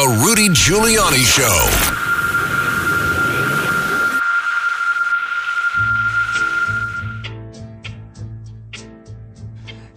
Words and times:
The 0.00 0.08
Rudy 0.24 0.48
Giuliani 0.48 1.26
Show. 1.26 1.60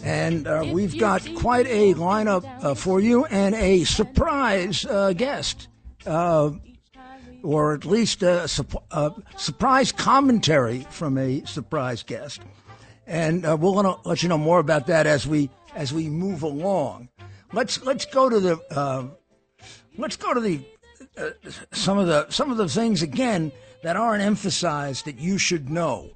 And 0.03 0.45
uh, 0.45 0.65
we've 0.73 0.99
got 0.99 1.25
quite 1.35 1.67
a 1.67 1.93
lineup 1.93 2.43
uh, 2.61 2.73
for 2.75 2.99
you 2.99 3.23
and 3.27 3.55
a 3.55 3.85
surprise 3.85 4.85
uh, 4.85 5.13
guest, 5.13 5.69
uh, 6.05 6.51
or 7.41 7.73
at 7.73 7.85
least 7.85 8.23
a, 8.23 8.49
a, 8.91 9.11
surprise 9.37 9.93
commentary 9.93 10.85
from 10.89 11.17
a 11.17 11.45
surprise 11.45 12.03
guest. 12.03 12.41
And 13.07 13.45
uh, 13.45 13.55
we're 13.57 13.71
going 13.71 13.85
to 13.85 13.95
let 14.03 14.21
you 14.21 14.27
know 14.27 14.37
more 14.37 14.59
about 14.59 14.87
that 14.87 15.07
as 15.07 15.25
we 15.25 15.49
as 15.75 15.93
we 15.93 16.09
move 16.09 16.43
along. 16.43 17.07
Let's 17.53 17.81
let's 17.85 18.03
go 18.03 18.27
to 18.27 18.41
the 18.41 18.59
uh, 18.69 19.07
let's 19.97 20.15
go 20.15 20.33
to 20.33 20.39
the 20.39 20.63
some 21.71 21.97
of 21.97 22.07
the 22.07 22.29
some 22.29 22.51
of 22.51 22.57
the 22.57 22.67
things 22.67 23.01
again 23.01 23.51
that 23.83 23.95
aren't 23.95 24.23
emphasized 24.23 25.05
that 25.05 25.19
you 25.19 25.37
should 25.37 25.69
know 25.69 26.09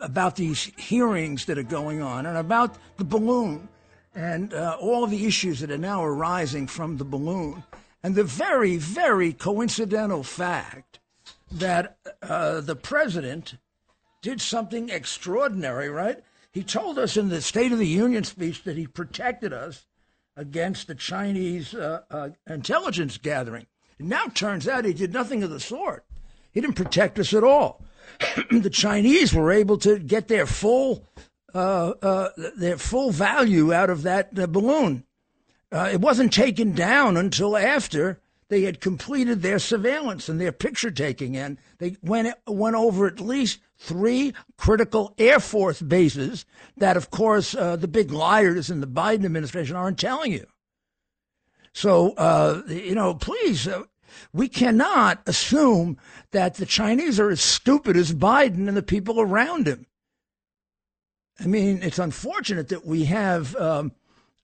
about 0.00 0.36
these 0.36 0.70
hearings 0.76 1.44
that 1.46 1.58
are 1.58 1.62
going 1.62 2.00
on 2.00 2.26
and 2.26 2.36
about 2.36 2.76
the 2.96 3.04
balloon 3.04 3.68
and 4.14 4.54
uh, 4.54 4.76
all 4.80 5.06
the 5.06 5.26
issues 5.26 5.60
that 5.60 5.70
are 5.70 5.78
now 5.78 6.02
arising 6.04 6.66
from 6.66 6.96
the 6.96 7.04
balloon 7.04 7.62
and 8.02 8.14
the 8.14 8.24
very, 8.24 8.76
very 8.76 9.32
coincidental 9.32 10.22
fact 10.22 11.00
that 11.52 11.98
uh, 12.22 12.60
the 12.60 12.76
president 12.76 13.56
did 14.22 14.40
something 14.40 14.88
extraordinary, 14.88 15.88
right? 15.88 16.18
He 16.52 16.62
told 16.62 16.98
us 16.98 17.16
in 17.16 17.28
the 17.28 17.42
State 17.42 17.72
of 17.72 17.78
the 17.78 17.86
Union 17.86 18.24
speech 18.24 18.64
that 18.64 18.76
he 18.76 18.86
protected 18.86 19.52
us 19.52 19.86
against 20.40 20.86
the 20.86 20.94
Chinese 20.94 21.74
uh, 21.74 22.00
uh 22.10 22.30
intelligence 22.48 23.18
gathering. 23.18 23.66
It 23.98 24.06
now 24.06 24.24
turns 24.32 24.66
out 24.66 24.86
he 24.86 24.94
did 24.94 25.12
nothing 25.12 25.42
of 25.42 25.50
the 25.50 25.60
sort. 25.60 26.06
He 26.50 26.62
didn't 26.62 26.76
protect 26.76 27.18
us 27.18 27.34
at 27.34 27.44
all. 27.44 27.84
the 28.50 28.70
Chinese 28.70 29.34
were 29.34 29.52
able 29.52 29.76
to 29.78 29.98
get 29.98 30.28
their 30.28 30.46
full 30.46 31.06
uh, 31.54 31.90
uh, 32.02 32.28
their 32.56 32.78
full 32.78 33.10
value 33.10 33.72
out 33.74 33.90
of 33.90 34.02
that 34.02 34.38
uh, 34.38 34.46
balloon. 34.46 35.04
Uh, 35.70 35.90
it 35.92 36.00
wasn't 36.00 36.32
taken 36.32 36.72
down 36.72 37.18
until 37.18 37.56
after 37.56 38.18
they 38.50 38.62
had 38.62 38.80
completed 38.80 39.40
their 39.40 39.60
surveillance 39.60 40.28
and 40.28 40.40
their 40.40 40.52
picture 40.52 40.90
taking, 40.90 41.36
and 41.36 41.56
they 41.78 41.96
went 42.02 42.34
went 42.46 42.76
over 42.76 43.06
at 43.06 43.20
least 43.20 43.60
three 43.78 44.34
critical 44.58 45.14
Air 45.18 45.40
Force 45.40 45.80
bases 45.80 46.44
that, 46.76 46.96
of 46.96 47.10
course, 47.10 47.54
uh, 47.54 47.76
the 47.76 47.88
big 47.88 48.10
liars 48.10 48.68
in 48.68 48.80
the 48.80 48.86
Biden 48.86 49.24
administration 49.24 49.76
aren't 49.76 49.98
telling 49.98 50.32
you. 50.32 50.46
So, 51.72 52.12
uh, 52.14 52.62
you 52.66 52.96
know, 52.96 53.14
please, 53.14 53.68
we 54.32 54.48
cannot 54.48 55.22
assume 55.26 55.96
that 56.32 56.56
the 56.56 56.66
Chinese 56.66 57.20
are 57.20 57.30
as 57.30 57.40
stupid 57.40 57.96
as 57.96 58.12
Biden 58.12 58.66
and 58.66 58.76
the 58.76 58.82
people 58.82 59.20
around 59.20 59.68
him. 59.68 59.86
I 61.38 61.46
mean, 61.46 61.82
it's 61.82 62.00
unfortunate 62.00 62.68
that 62.68 62.84
we 62.84 63.04
have 63.04 63.54
um, 63.56 63.92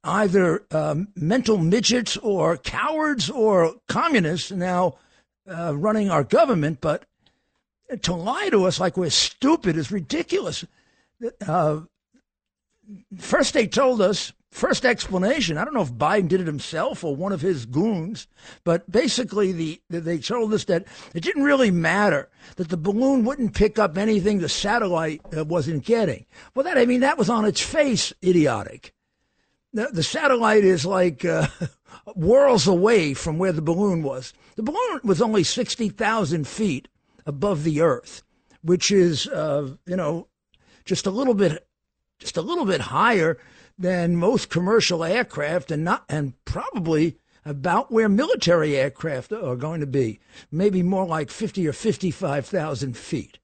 either 0.07 0.65
um, 0.71 1.09
mental 1.17 1.59
midgets 1.59 2.17
or 2.19 2.57
cowards 2.57 3.29
or 3.29 3.75
communists 3.89 4.51
now 4.51 4.97
uh, 5.51 5.77
running 5.77 6.11
our 6.11 6.25
government, 6.25 6.81
but 6.81 7.05
to 8.03 8.15
lie 8.15 8.49
to 8.51 8.65
us 8.65 8.81
like 8.81 8.97
we're 8.97 9.11
stupid 9.11 9.77
is 9.77 9.93
ridiculous. 9.93 10.65
Uh, 11.47 11.81
first, 13.19 13.55
they 13.55 13.67
told 13.67 14.01
us 14.01 14.33
First 14.57 14.87
explanation, 14.87 15.59
I 15.59 15.67
don't 15.67 15.75
know 15.75 15.83
if 15.83 15.93
Biden 15.93 16.29
did 16.29 16.41
it 16.41 16.47
himself 16.47 17.05
or 17.05 17.15
one 17.15 17.31
of 17.31 17.43
his 17.43 17.67
goons, 17.67 18.27
but 18.65 18.91
basically 18.91 19.53
the, 19.53 19.83
they 19.91 20.17
told 20.17 20.55
us 20.55 20.65
that 20.65 20.87
it 21.15 21.23
didn't 21.23 21.43
really 21.43 21.71
matter 21.71 22.31
that 22.57 22.71
the 22.71 22.79
balloon 22.79 23.27
wouldn't 23.27 23.53
pick 23.53 23.79
up 23.79 23.99
anything 23.99 24.39
the 24.39 24.49
satellite 24.49 25.21
uh, 25.37 25.45
wasn't 25.45 25.85
getting. 25.85 26.25
Well, 26.55 26.65
that 26.65 26.79
I 26.79 26.87
mean 26.87 27.01
that 27.01 27.19
was 27.19 27.29
on 27.29 27.45
its 27.45 27.61
face 27.61 28.15
idiotic. 28.25 28.95
The, 29.77 30.03
satellite 30.03 30.65
is 30.65 30.87
like 30.87 31.23
uh, 31.23 31.49
worlds 32.15 32.67
away 32.67 33.13
from 33.13 33.37
where 33.37 33.53
the 33.53 33.61
balloon 33.61 34.03
was. 34.03 34.33
The 34.55 34.63
balloon 34.63 35.01
was 35.05 35.21
only 35.21 35.45
sixty 35.45 35.91
thousand 35.91 36.49
feet 36.49 36.89
above 37.27 37.63
the 37.63 37.83
Earth, 37.83 38.23
which 38.63 38.91
is 38.91 39.27
uh, 39.27 39.75
you 39.85 39.97
know 39.97 40.29
just 40.87 41.05
a 41.05 41.11
little 41.11 41.35
bit 41.35 41.67
just 42.19 42.39
a 42.39 42.43
little 42.43 42.65
bit 42.65 42.81
higher 42.81 43.37
than 43.79 44.17
most 44.17 44.49
commercial 44.49 45.05
aircraft 45.05 45.71
and 45.71 45.85
not 45.85 46.07
and 46.09 46.33
probably 46.47 47.19
about 47.45 47.93
where 47.93 48.09
military 48.09 48.79
aircraft 48.79 49.31
are 49.31 49.57
going 49.57 49.81
to 49.81 49.87
be, 49.87 50.19
maybe 50.51 50.83
more 50.83 51.07
like 51.07 51.31
50 51.31 51.69
or 51.69 51.75
55,000 51.75 52.97
feet. 52.97 53.39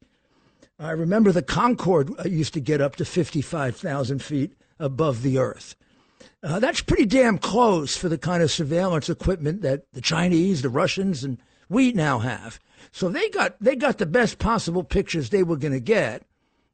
I 0.79 0.93
remember 0.93 1.31
the 1.31 1.43
Concorde 1.43 2.11
used 2.25 2.55
to 2.55 2.61
get 2.61 2.81
up 2.81 2.97
to 2.97 3.05
55,000 3.05 4.23
feet 4.23 4.55
above 4.81 5.23
the 5.23 5.37
earth. 5.37 5.77
Uh, 6.43 6.59
that's 6.59 6.83
pretty 6.83 7.07
damn 7.07 7.39
close 7.39 7.97
for 7.97 8.09
the 8.09 8.19
kind 8.19 8.43
of 8.43 8.51
surveillance 8.51 9.09
equipment 9.09 9.63
that 9.63 9.85
the 9.93 10.01
Chinese, 10.01 10.63
the 10.63 10.69
Russians, 10.69 11.23
and 11.23 11.39
we 11.69 11.93
now 11.93 12.19
have. 12.19 12.59
So 12.91 13.09
they 13.09 13.29
got 13.29 13.61
they 13.61 13.77
got 13.77 13.99
the 13.99 14.07
best 14.07 14.39
possible 14.39 14.83
pictures 14.83 15.31
they 15.31 15.45
were 15.45 15.57
going 15.57 15.73
to 15.73 15.81
get 15.81 16.25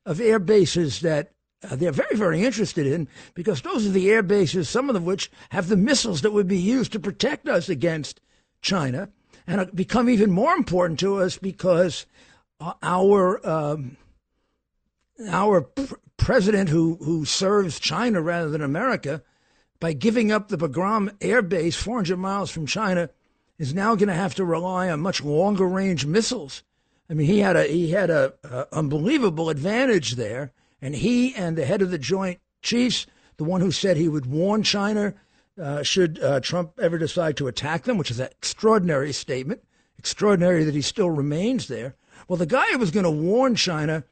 of 0.06 0.20
air 0.20 0.38
bases 0.38 1.00
that 1.00 1.32
uh, 1.62 1.76
they're 1.76 1.92
very, 1.92 2.16
very 2.16 2.44
interested 2.44 2.86
in 2.86 3.08
because 3.34 3.62
those 3.62 3.86
are 3.86 3.90
the 3.90 4.10
air 4.10 4.22
bases, 4.22 4.68
some 4.68 4.88
of 4.88 5.02
which 5.02 5.30
have 5.50 5.68
the 5.68 5.76
missiles 5.76 6.22
that 6.22 6.32
would 6.32 6.48
be 6.48 6.58
used 6.58 6.92
to 6.92 7.00
protect 7.00 7.48
us 7.48 7.68
against 7.68 8.20
China, 8.62 9.10
and 9.46 9.74
become 9.74 10.08
even 10.08 10.30
more 10.30 10.54
important 10.54 10.98
to 11.00 11.20
us 11.20 11.36
because 11.36 12.06
uh, 12.60 12.72
our 12.82 13.46
um, 13.46 13.96
our 15.28 15.62
pr- 15.62 15.94
president, 16.16 16.70
who 16.70 16.96
who 17.02 17.24
serves 17.24 17.78
China 17.78 18.22
rather 18.22 18.48
than 18.48 18.62
America, 18.62 19.22
by 19.80 19.92
giving 19.92 20.32
up 20.32 20.48
the 20.48 20.58
Bagram 20.58 21.14
air 21.20 21.42
base 21.42 21.76
400 21.76 22.16
miles 22.16 22.50
from 22.50 22.66
China, 22.66 23.10
is 23.58 23.74
now 23.74 23.94
going 23.94 24.08
to 24.08 24.14
have 24.14 24.34
to 24.36 24.44
rely 24.44 24.88
on 24.88 25.00
much 25.00 25.22
longer 25.22 25.66
range 25.66 26.06
missiles. 26.06 26.62
I 27.10 27.14
mean, 27.14 27.26
he 27.26 27.40
had 27.40 27.56
a 27.56 27.64
he 27.64 27.90
had 27.90 28.10
a, 28.10 28.34
a 28.44 28.66
unbelievable 28.72 29.50
advantage 29.50 30.16
there 30.16 30.52
and 30.80 30.94
he 30.94 31.34
and 31.34 31.56
the 31.56 31.64
head 31.64 31.82
of 31.82 31.90
the 31.90 31.98
Joint 31.98 32.40
Chiefs, 32.62 33.06
the 33.36 33.44
one 33.44 33.60
who 33.60 33.72
said 33.72 33.96
he 33.96 34.08
would 34.08 34.26
warn 34.26 34.62
China 34.62 35.14
uh, 35.60 35.82
should 35.82 36.22
uh, 36.22 36.40
Trump 36.40 36.78
ever 36.80 36.98
decide 36.98 37.36
to 37.36 37.48
attack 37.48 37.84
them, 37.84 37.98
which 37.98 38.10
is 38.10 38.20
an 38.20 38.28
extraordinary 38.30 39.12
statement. 39.12 39.62
Extraordinary 39.98 40.62
that 40.62 40.74
he 40.74 40.82
still 40.82 41.10
remains 41.10 41.66
there. 41.66 41.96
Well, 42.28 42.36
the 42.36 42.46
guy 42.46 42.66
who 42.70 42.78
was 42.78 42.92
going 42.92 43.04
to 43.04 43.10
warn 43.10 43.56
China 43.56 44.04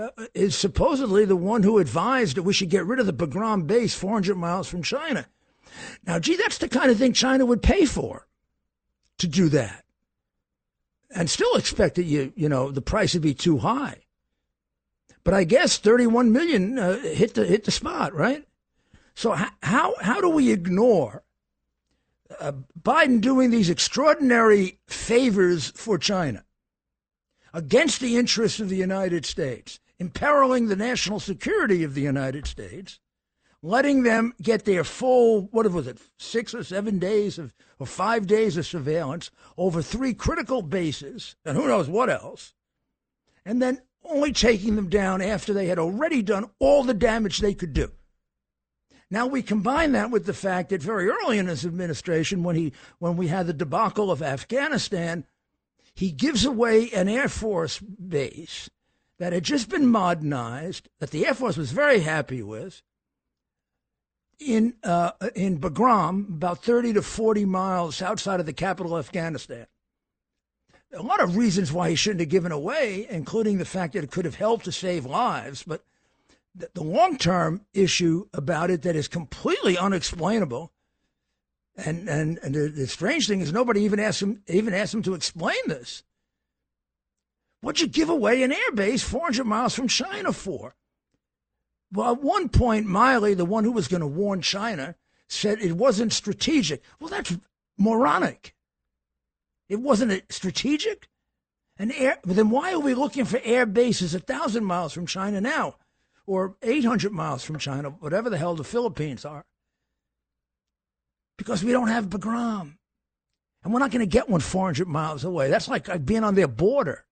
uh, 0.00 0.08
is 0.34 0.56
supposedly 0.56 1.24
the 1.24 1.36
one 1.36 1.62
who 1.62 1.78
advised 1.78 2.36
that 2.36 2.42
we 2.42 2.52
should 2.52 2.70
get 2.70 2.86
rid 2.86 2.98
of 2.98 3.06
the 3.06 3.12
Bagram 3.12 3.66
base 3.66 3.94
400 3.94 4.36
miles 4.36 4.68
from 4.68 4.82
China. 4.82 5.26
Now, 6.06 6.18
gee, 6.18 6.36
that's 6.36 6.58
the 6.58 6.68
kind 6.68 6.90
of 6.90 6.98
thing 6.98 7.12
China 7.12 7.46
would 7.46 7.62
pay 7.62 7.84
for 7.84 8.26
to 9.18 9.26
do 9.26 9.48
that, 9.50 9.84
and 11.14 11.30
still 11.30 11.56
expect 11.56 11.96
that 11.96 12.04
you 12.04 12.32
you 12.36 12.48
know 12.48 12.70
the 12.70 12.82
price 12.82 13.14
would 13.14 13.22
be 13.22 13.34
too 13.34 13.58
high. 13.58 13.98
But 15.24 15.34
I 15.34 15.44
guess 15.44 15.78
31 15.78 16.32
million 16.32 16.78
uh, 16.78 16.98
hit 16.98 17.34
the 17.34 17.44
hit 17.44 17.64
the 17.64 17.70
spot, 17.70 18.14
right? 18.14 18.46
So 19.14 19.32
how 19.62 19.94
how 20.00 20.20
do 20.20 20.28
we 20.28 20.52
ignore 20.52 21.24
uh, 22.40 22.52
Biden 22.80 23.20
doing 23.20 23.50
these 23.50 23.70
extraordinary 23.70 24.78
favors 24.86 25.70
for 25.70 25.98
China 25.98 26.44
against 27.52 28.00
the 28.00 28.16
interests 28.16 28.60
of 28.60 28.68
the 28.68 28.76
United 28.76 29.24
States, 29.24 29.78
imperiling 29.98 30.66
the 30.66 30.76
national 30.76 31.20
security 31.20 31.84
of 31.84 31.94
the 31.94 32.00
United 32.00 32.46
States, 32.46 32.98
letting 33.62 34.02
them 34.02 34.34
get 34.42 34.64
their 34.64 34.84
full 34.84 35.42
what 35.50 35.70
was 35.70 35.86
it 35.86 35.98
six 36.18 36.54
or 36.54 36.62
seven 36.62 36.98
days 36.98 37.38
of 37.38 37.54
or 37.78 37.86
five 37.86 38.26
days 38.26 38.56
of 38.56 38.66
surveillance 38.66 39.30
over 39.56 39.80
three 39.80 40.14
critical 40.14 40.62
bases 40.62 41.36
and 41.44 41.56
who 41.56 41.66
knows 41.66 41.88
what 41.88 42.10
else, 42.10 42.54
and 43.44 43.62
then 43.62 43.80
only 44.04 44.32
taking 44.32 44.76
them 44.76 44.88
down 44.88 45.22
after 45.22 45.52
they 45.52 45.66
had 45.66 45.78
already 45.78 46.22
done 46.22 46.50
all 46.58 46.84
the 46.84 46.94
damage 46.94 47.38
they 47.38 47.54
could 47.54 47.72
do. 47.72 47.90
Now 49.10 49.26
we 49.26 49.42
combine 49.42 49.92
that 49.92 50.10
with 50.10 50.26
the 50.26 50.34
fact 50.34 50.70
that 50.70 50.82
very 50.82 51.08
early 51.08 51.38
in 51.38 51.46
his 51.46 51.64
administration, 51.64 52.42
when 52.42 52.56
he 52.56 52.72
when 52.98 53.16
we 53.16 53.28
had 53.28 53.46
the 53.46 53.52
debacle 53.52 54.10
of 54.10 54.22
Afghanistan, 54.22 55.24
he 55.94 56.10
gives 56.10 56.44
away 56.44 56.90
an 56.90 57.08
Air 57.08 57.28
Force 57.28 57.78
base 57.78 58.68
that 59.18 59.32
had 59.32 59.44
just 59.44 59.68
been 59.68 59.86
modernized, 59.86 60.88
that 61.00 61.10
the 61.10 61.26
Air 61.26 61.34
Force 61.34 61.56
was 61.56 61.72
very 61.72 62.00
happy 62.00 62.42
with, 62.42 62.82
in 64.38 64.74
uh, 64.82 65.12
in 65.34 65.58
Bagram, 65.58 66.28
about 66.28 66.64
30 66.64 66.94
to 66.94 67.02
40 67.02 67.44
miles 67.44 68.02
outside 68.02 68.40
of 68.40 68.46
the 68.46 68.52
capital, 68.52 68.98
Afghanistan 68.98 69.66
a 70.94 71.02
lot 71.02 71.20
of 71.20 71.36
reasons 71.36 71.72
why 71.72 71.90
he 71.90 71.96
shouldn't 71.96 72.20
have 72.20 72.28
given 72.28 72.52
away, 72.52 73.06
including 73.10 73.58
the 73.58 73.64
fact 73.64 73.94
that 73.94 74.04
it 74.04 74.10
could 74.10 74.24
have 74.24 74.36
helped 74.36 74.64
to 74.64 74.72
save 74.72 75.04
lives. 75.04 75.62
But 75.62 75.82
the, 76.54 76.68
the 76.74 76.84
long 76.84 77.18
term 77.18 77.62
issue 77.72 78.28
about 78.32 78.70
it 78.70 78.82
that 78.82 78.96
is 78.96 79.08
completely 79.08 79.76
unexplainable 79.76 80.72
And 81.76 82.08
and, 82.08 82.38
and 82.42 82.54
the, 82.54 82.68
the 82.68 82.86
strange 82.86 83.26
thing 83.26 83.40
is 83.40 83.52
nobody 83.52 83.82
even 83.82 83.98
asked 83.98 84.22
him 84.22 84.42
even 84.46 84.74
asked 84.74 84.94
him 84.94 85.02
to 85.02 85.14
explain 85.14 85.58
this. 85.66 86.04
What'd 87.64 87.80
you 87.80 87.86
give 87.86 88.10
away 88.10 88.42
an 88.42 88.52
airbase 88.52 89.02
400 89.02 89.44
miles 89.44 89.74
from 89.74 89.88
China 89.88 90.34
for? 90.34 90.76
Well, 91.90 92.12
at 92.12 92.22
one 92.22 92.50
point, 92.50 92.86
Milley, 92.86 93.34
the 93.34 93.46
one 93.46 93.64
who 93.64 93.72
was 93.72 93.88
going 93.88 94.02
to 94.02 94.06
warn 94.06 94.42
China, 94.42 94.96
said 95.30 95.60
it 95.60 95.72
wasn't 95.72 96.12
strategic. 96.12 96.82
Well, 97.00 97.08
that's 97.08 97.34
moronic. 97.78 98.54
It 99.70 99.80
wasn't 99.80 100.30
strategic? 100.30 101.08
And 101.78 101.90
air, 101.92 102.18
then 102.24 102.50
why 102.50 102.74
are 102.74 102.80
we 102.80 102.92
looking 102.92 103.24
for 103.24 103.40
air 103.42 103.64
bases 103.64 104.14
a 104.14 104.20
thousand 104.20 104.66
miles 104.66 104.92
from 104.92 105.06
China 105.06 105.40
now, 105.40 105.76
or 106.26 106.56
800 106.62 107.12
miles 107.12 107.44
from 107.44 107.58
China, 107.58 107.88
whatever 107.88 108.28
the 108.28 108.36
hell 108.36 108.54
the 108.54 108.62
Philippines 108.62 109.24
are? 109.24 109.46
Because 111.38 111.64
we 111.64 111.72
don't 111.72 111.88
have 111.88 112.10
Bagram. 112.10 112.76
And 113.62 113.72
we're 113.72 113.80
not 113.80 113.90
going 113.90 114.00
to 114.00 114.06
get 114.06 114.28
one 114.28 114.42
400 114.42 114.86
miles 114.86 115.24
away. 115.24 115.48
That's 115.48 115.66
like 115.66 116.04
being 116.04 116.24
on 116.24 116.34
their 116.34 116.46
border. 116.46 117.06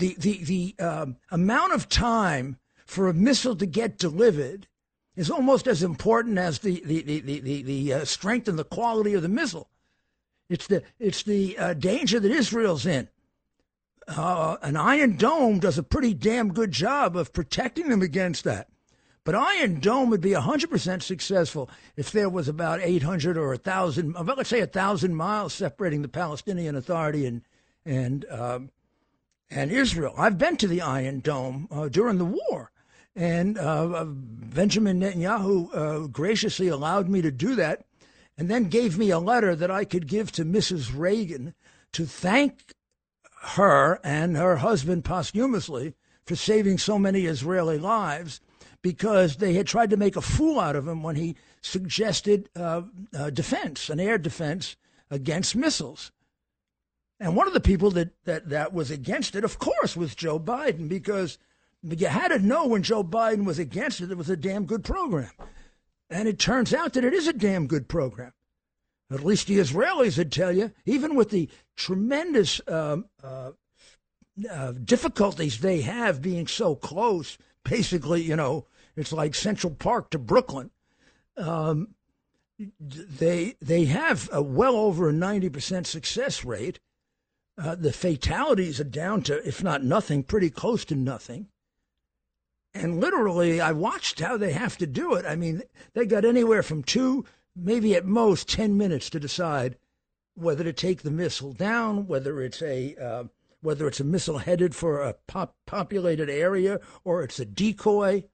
The, 0.00 0.16
the, 0.18 0.44
the 0.44 0.74
um, 0.82 1.16
amount 1.30 1.74
of 1.74 1.88
time 1.88 2.58
for 2.86 3.06
a 3.08 3.14
missile 3.14 3.54
to 3.56 3.66
get 3.66 3.98
delivered 3.98 4.66
is 5.14 5.30
almost 5.30 5.66
as 5.66 5.82
important 5.82 6.38
as 6.38 6.60
the, 6.60 6.82
the, 6.86 7.02
the, 7.02 7.20
the, 7.20 7.40
the, 7.40 7.62
the 7.62 7.92
uh, 7.92 8.04
strength 8.06 8.48
and 8.48 8.58
the 8.58 8.64
quality 8.64 9.12
of 9.12 9.20
the 9.20 9.28
missile. 9.28 9.68
It's 10.48 10.66
the, 10.66 10.82
it's 10.98 11.22
the 11.22 11.58
uh, 11.58 11.74
danger 11.74 12.18
that 12.18 12.32
Israel's 12.32 12.86
in. 12.86 13.08
Uh, 14.08 14.56
an 14.62 14.76
Iron 14.76 15.16
Dome 15.16 15.58
does 15.58 15.76
a 15.76 15.82
pretty 15.82 16.14
damn 16.14 16.54
good 16.54 16.72
job 16.72 17.14
of 17.14 17.34
protecting 17.34 17.90
them 17.90 18.00
against 18.00 18.44
that. 18.44 18.68
But 19.22 19.34
Iron 19.34 19.80
Dome 19.80 20.08
would 20.08 20.22
be 20.22 20.30
100% 20.30 21.02
successful 21.02 21.68
if 21.94 22.10
there 22.10 22.30
was 22.30 22.48
about 22.48 22.80
800 22.80 23.36
or 23.36 23.48
1,000, 23.48 24.14
let's 24.14 24.48
say 24.48 24.60
1,000 24.60 25.14
miles 25.14 25.52
separating 25.52 26.00
the 26.00 26.08
Palestinian 26.08 26.74
Authority 26.74 27.26
and, 27.26 27.42
and, 27.84 28.24
um, 28.30 28.70
and 29.50 29.70
Israel. 29.70 30.14
I've 30.16 30.38
been 30.38 30.56
to 30.58 30.68
the 30.68 30.80
Iron 30.80 31.20
Dome 31.20 31.68
uh, 31.70 31.88
during 31.88 32.18
the 32.18 32.24
war. 32.24 32.70
And 33.16 33.58
uh, 33.58 34.04
Benjamin 34.06 35.00
Netanyahu 35.00 35.74
uh, 35.74 36.06
graciously 36.06 36.68
allowed 36.68 37.08
me 37.08 37.20
to 37.22 37.30
do 37.30 37.56
that 37.56 37.84
and 38.38 38.48
then 38.48 38.64
gave 38.64 38.96
me 38.96 39.10
a 39.10 39.18
letter 39.18 39.54
that 39.56 39.70
I 39.70 39.84
could 39.84 40.06
give 40.06 40.32
to 40.32 40.44
Mrs. 40.44 40.92
Reagan 40.96 41.54
to 41.92 42.06
thank 42.06 42.74
her 43.42 44.00
and 44.04 44.36
her 44.36 44.56
husband 44.56 45.04
posthumously 45.04 45.94
for 46.24 46.36
saving 46.36 46.78
so 46.78 46.98
many 46.98 47.26
Israeli 47.26 47.78
lives 47.78 48.40
because 48.82 49.36
they 49.36 49.54
had 49.54 49.66
tried 49.66 49.90
to 49.90 49.96
make 49.96 50.16
a 50.16 50.22
fool 50.22 50.60
out 50.60 50.76
of 50.76 50.86
him 50.86 51.02
when 51.02 51.16
he 51.16 51.36
suggested 51.60 52.48
uh, 52.56 52.82
uh, 53.14 53.30
defense, 53.30 53.90
an 53.90 54.00
air 54.00 54.16
defense 54.16 54.76
against 55.10 55.56
missiles. 55.56 56.12
And 57.20 57.36
one 57.36 57.46
of 57.46 57.52
the 57.52 57.60
people 57.60 57.90
that, 57.92 58.10
that, 58.24 58.48
that 58.48 58.72
was 58.72 58.90
against 58.90 59.36
it, 59.36 59.44
of 59.44 59.58
course, 59.58 59.94
was 59.94 60.14
Joe 60.14 60.40
Biden 60.40 60.88
because 60.88 61.38
you 61.82 62.06
had 62.06 62.28
to 62.28 62.38
know 62.38 62.66
when 62.66 62.82
Joe 62.82 63.04
Biden 63.04 63.44
was 63.44 63.58
against 63.58 64.00
it, 64.00 64.10
it 64.10 64.16
was 64.16 64.30
a 64.30 64.36
damn 64.36 64.64
good 64.64 64.82
program. 64.82 65.30
And 66.08 66.26
it 66.26 66.38
turns 66.38 66.72
out 66.72 66.94
that 66.94 67.04
it 67.04 67.12
is 67.12 67.28
a 67.28 67.32
damn 67.32 67.66
good 67.66 67.88
program. 67.88 68.32
At 69.12 69.24
least 69.24 69.48
the 69.48 69.58
Israelis 69.58 70.18
would 70.18 70.32
tell 70.32 70.52
you, 70.52 70.72
even 70.86 71.14
with 71.14 71.30
the 71.30 71.48
tremendous 71.76 72.60
um, 72.66 73.06
uh, 73.22 73.52
uh, 74.50 74.72
difficulties 74.72 75.58
they 75.58 75.80
have 75.82 76.22
being 76.22 76.46
so 76.46 76.74
close, 76.74 77.36
basically, 77.64 78.22
you 78.22 78.36
know, 78.36 78.66
it's 78.96 79.12
like 79.12 79.34
Central 79.34 79.74
Park 79.74 80.10
to 80.10 80.18
Brooklyn. 80.18 80.70
Um, 81.36 81.94
they 82.78 83.56
they 83.60 83.86
have 83.86 84.28
a 84.32 84.42
well 84.42 84.76
over 84.76 85.08
a 85.08 85.12
ninety 85.12 85.48
percent 85.48 85.86
success 85.86 86.44
rate. 86.44 86.78
Uh, 87.60 87.74
the 87.74 87.92
fatalities 87.92 88.80
are 88.80 88.84
down 88.84 89.20
to, 89.20 89.46
if 89.46 89.62
not 89.62 89.84
nothing, 89.84 90.22
pretty 90.22 90.48
close 90.48 90.82
to 90.86 90.94
nothing. 90.94 91.48
And 92.72 93.00
literally, 93.00 93.60
I 93.60 93.72
watched 93.72 94.20
how 94.20 94.38
they 94.38 94.52
have 94.52 94.78
to 94.78 94.86
do 94.86 95.14
it. 95.14 95.26
I 95.26 95.36
mean, 95.36 95.62
they 95.92 96.06
got 96.06 96.24
anywhere 96.24 96.62
from 96.62 96.82
two, 96.82 97.26
maybe 97.54 97.94
at 97.94 98.06
most 98.06 98.48
10 98.48 98.78
minutes 98.78 99.10
to 99.10 99.20
decide 99.20 99.76
whether 100.34 100.64
to 100.64 100.72
take 100.72 101.02
the 101.02 101.10
missile 101.10 101.52
down, 101.52 102.06
whether 102.06 102.40
it's 102.40 102.62
a 102.62 102.96
uh, 102.96 103.24
whether 103.60 103.86
it's 103.86 104.00
a 104.00 104.04
missile 104.04 104.38
headed 104.38 104.74
for 104.74 105.02
a 105.02 105.16
pop- 105.26 105.56
populated 105.66 106.30
area 106.30 106.80
or 107.04 107.22
it's 107.22 107.38
a 107.38 107.44
decoy. 107.44 108.24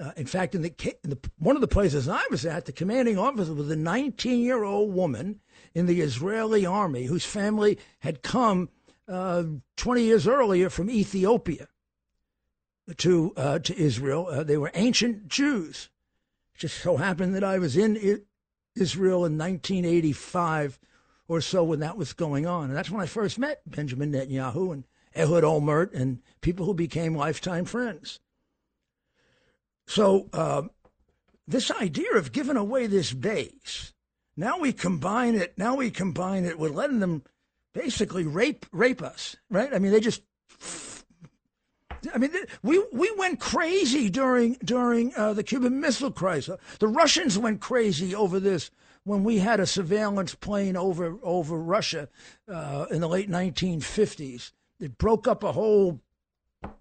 Uh, 0.00 0.12
in 0.16 0.26
fact, 0.26 0.54
in 0.54 0.62
the, 0.62 0.72
in 1.02 1.10
the, 1.10 1.30
one 1.38 1.56
of 1.56 1.60
the 1.60 1.68
places 1.68 2.08
I 2.08 2.22
was 2.30 2.46
at, 2.46 2.66
the 2.66 2.72
commanding 2.72 3.18
officer 3.18 3.52
was 3.52 3.70
a 3.70 3.76
19 3.76 4.40
year 4.40 4.62
old 4.62 4.94
woman 4.94 5.40
in 5.74 5.86
the 5.86 6.00
Israeli 6.00 6.64
army 6.64 7.06
whose 7.06 7.24
family 7.24 7.78
had 8.00 8.22
come 8.22 8.68
uh, 9.08 9.44
20 9.76 10.02
years 10.02 10.28
earlier 10.28 10.70
from 10.70 10.90
Ethiopia 10.90 11.68
to 12.96 13.32
uh, 13.36 13.58
to 13.58 13.76
Israel. 13.76 14.28
Uh, 14.30 14.44
they 14.44 14.56
were 14.56 14.70
ancient 14.74 15.28
Jews. 15.28 15.90
It 16.54 16.60
just 16.60 16.78
so 16.78 16.96
happened 16.96 17.34
that 17.34 17.44
I 17.44 17.58
was 17.58 17.76
in 17.76 18.22
Israel 18.76 19.24
in 19.24 19.36
1985 19.36 20.78
or 21.26 21.40
so 21.40 21.62
when 21.62 21.80
that 21.80 21.98
was 21.98 22.12
going 22.14 22.46
on, 22.46 22.64
and 22.64 22.76
that's 22.76 22.90
when 22.90 23.02
I 23.02 23.06
first 23.06 23.38
met 23.38 23.60
Benjamin 23.66 24.12
Netanyahu 24.12 24.72
and 24.72 24.84
Ehud 25.14 25.44
Olmert 25.44 25.92
and 25.92 26.20
people 26.40 26.64
who 26.64 26.74
became 26.74 27.14
lifetime 27.14 27.64
friends. 27.64 28.20
So 29.88 30.28
uh, 30.34 30.62
this 31.46 31.70
idea 31.70 32.12
of 32.12 32.30
giving 32.30 32.58
away 32.58 32.86
this 32.86 33.14
base, 33.14 33.94
now 34.36 34.58
we 34.58 34.74
combine 34.74 35.34
it. 35.34 35.56
Now 35.56 35.76
we 35.76 35.90
combine 35.90 36.44
it 36.44 36.58
with 36.58 36.72
letting 36.72 37.00
them 37.00 37.22
basically 37.72 38.24
rape 38.24 38.66
rape 38.70 39.00
us, 39.00 39.36
right? 39.50 39.72
I 39.72 39.78
mean, 39.78 39.90
they 39.90 40.00
just 40.00 40.22
I 42.14 42.18
mean, 42.18 42.32
we 42.62 42.84
we 42.92 43.10
went 43.16 43.40
crazy 43.40 44.10
during 44.10 44.58
during 44.62 45.14
uh, 45.16 45.32
the 45.32 45.42
Cuban 45.42 45.80
Missile 45.80 46.12
Crisis. 46.12 46.58
The 46.80 46.86
Russians 46.88 47.38
went 47.38 47.62
crazy 47.62 48.14
over 48.14 48.38
this 48.38 48.70
when 49.04 49.24
we 49.24 49.38
had 49.38 49.58
a 49.58 49.66
surveillance 49.66 50.34
plane 50.34 50.76
over 50.76 51.16
over 51.22 51.58
Russia 51.58 52.10
uh, 52.46 52.84
in 52.90 53.00
the 53.00 53.08
late 53.08 53.30
1950s. 53.30 54.52
It 54.80 54.98
broke 54.98 55.26
up 55.26 55.42
a 55.42 55.52
whole 55.52 56.02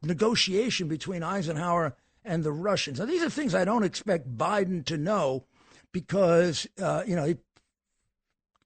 negotiation 0.04 0.90
between 0.90 1.24
Eisenhower 1.24 1.96
and 2.28 2.44
the 2.44 2.52
Russians. 2.52 3.00
Now, 3.00 3.06
these 3.06 3.24
are 3.24 3.30
things 3.30 3.56
I 3.56 3.66
don't 3.66 3.84
expect 3.84 4.38
Biden 4.38 4.86
to 4.86 4.98
know 4.98 5.46
because 5.92 6.68
uh, 6.82 7.04
you 7.08 7.16
know 7.16 7.26
he 7.26 7.38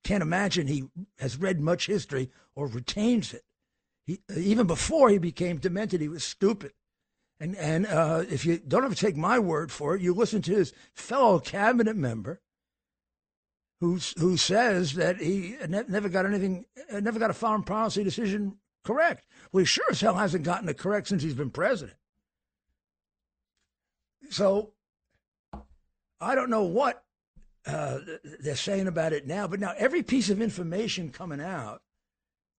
can't 0.03 0.23
imagine 0.23 0.67
he 0.67 0.85
has 1.19 1.37
read 1.37 1.59
much 1.59 1.87
history 1.87 2.29
or 2.55 2.67
retains 2.67 3.33
it. 3.33 3.43
He, 4.05 4.19
even 4.35 4.67
before 4.67 5.09
he 5.09 5.17
became 5.17 5.57
demented, 5.57 6.01
he 6.01 6.09
was 6.09 6.23
stupid. 6.23 6.73
And, 7.39 7.55
and 7.55 7.87
uh, 7.87 8.23
if 8.29 8.45
you 8.45 8.59
don't 8.59 8.87
to 8.87 8.95
take 8.95 9.17
my 9.17 9.39
word 9.39 9.71
for 9.71 9.95
it, 9.95 10.01
you 10.01 10.13
listen 10.13 10.41
to 10.43 10.55
his 10.55 10.73
fellow 10.93 11.39
cabinet 11.39 11.95
member 11.95 12.41
who, 13.79 13.99
who 14.19 14.37
says 14.37 14.93
that 14.93 15.17
he 15.17 15.55
never 15.67 16.07
got 16.07 16.27
anything, 16.27 16.65
never 16.91 17.17
got 17.17 17.31
a 17.31 17.33
foreign 17.33 17.63
policy 17.63 18.03
decision 18.03 18.57
correct. 18.83 19.25
Well, 19.51 19.61
he 19.61 19.65
sure 19.65 19.85
as 19.89 20.01
hell 20.01 20.15
hasn't 20.15 20.43
gotten 20.43 20.69
it 20.69 20.77
correct 20.77 21.07
since 21.07 21.23
he's 21.23 21.33
been 21.33 21.49
president. 21.49 21.97
So 24.29 24.73
I 26.19 26.35
don't 26.35 26.49
know 26.49 26.63
what 26.63 27.03
uh, 27.65 27.99
they're 28.39 28.55
saying 28.55 28.87
about 28.87 29.13
it 29.13 29.27
now, 29.27 29.47
but 29.47 29.59
now 29.59 29.73
every 29.77 30.03
piece 30.03 30.29
of 30.29 30.41
information 30.41 31.09
coming 31.09 31.41
out 31.41 31.81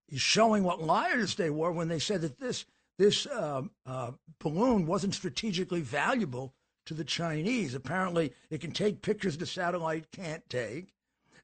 is 0.09 0.21
showing 0.21 0.63
what 0.63 0.81
liars 0.81 1.35
they 1.35 1.49
were 1.49 1.71
when 1.71 1.87
they 1.87 1.99
said 1.99 2.21
that 2.21 2.39
this 2.39 2.65
this 2.99 3.25
uh, 3.25 3.63
uh, 3.87 4.11
balloon 4.39 4.85
wasn't 4.85 5.15
strategically 5.15 5.81
valuable 5.81 6.53
to 6.85 6.93
the 6.93 7.03
Chinese. 7.03 7.73
Apparently, 7.73 8.33
it 8.49 8.61
can 8.61 8.71
take 8.71 9.01
pictures 9.01 9.37
the 9.37 9.47
satellite 9.47 10.11
can't 10.11 10.47
take. 10.47 10.93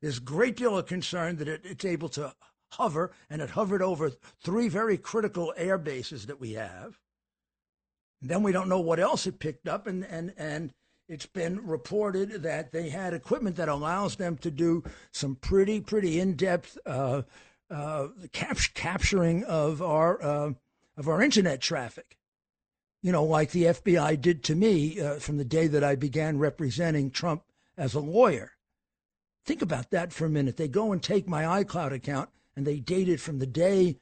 There's 0.01 0.19
a 0.19 0.21
great 0.21 0.55
deal 0.55 0.77
of 0.77 0.85
concern 0.85 1.38
that 1.38 1.47
it, 1.47 1.61
it's 1.63 1.85
able 1.85 2.09
to 2.09 2.33
hover, 2.73 3.11
and 3.29 3.41
it 3.41 3.49
hovered 3.49 3.81
over 3.81 4.11
three 4.43 4.69
very 4.69 4.97
critical 4.97 5.53
air 5.57 5.77
bases 5.77 6.27
that 6.27 6.39
we 6.39 6.53
have. 6.53 6.99
And 8.21 8.29
then 8.29 8.43
we 8.43 8.51
don't 8.51 8.69
know 8.69 8.79
what 8.79 8.99
else 8.99 9.27
it 9.27 9.39
picked 9.39 9.67
up, 9.67 9.88
and 9.88 10.03
and 10.05 10.33
and 10.38 10.73
it's 11.07 11.25
been 11.25 11.65
reported 11.65 12.43
that 12.43 12.71
they 12.71 12.89
had 12.89 13.13
equipment 13.13 13.55
that 13.55 13.69
allows 13.69 14.17
them 14.17 14.38
to 14.38 14.51
do 14.51 14.83
some 15.11 15.35
pretty 15.35 15.79
pretty 15.81 16.19
in 16.19 16.35
depth. 16.35 16.77
Uh, 16.85 17.23
uh, 17.71 18.07
cap- 18.31 18.57
capturing 18.73 19.43
of 19.43 19.81
our 19.81 20.21
uh, 20.23 20.51
of 20.97 21.07
our 21.07 21.21
internet 21.21 21.61
traffic. 21.61 22.17
You 23.01 23.11
know, 23.11 23.23
like 23.23 23.51
the 23.51 23.65
FBI 23.65 24.19
did 24.19 24.43
to 24.45 24.55
me 24.55 24.99
uh, 24.99 25.15
from 25.19 25.38
the 25.38 25.45
day 25.45 25.67
that 25.67 25.83
I 25.83 25.95
began 25.95 26.38
representing 26.38 27.11
Trump 27.11 27.43
as 27.77 27.93
a 27.93 27.99
lawyer. 27.99 28.53
Think 29.45 29.61
about 29.61 29.91
that 29.91 30.11
for 30.11 30.25
a 30.25 30.29
minute. 30.29 30.57
They 30.57 30.67
go 30.67 30.91
and 30.91 31.01
take 31.01 31.27
my 31.27 31.63
iCloud 31.63 31.93
account 31.93 32.29
and 32.55 32.67
they 32.67 32.79
date 32.79 33.07
it 33.07 33.21
from 33.21 33.39
the 33.39 33.47
day 33.47 33.97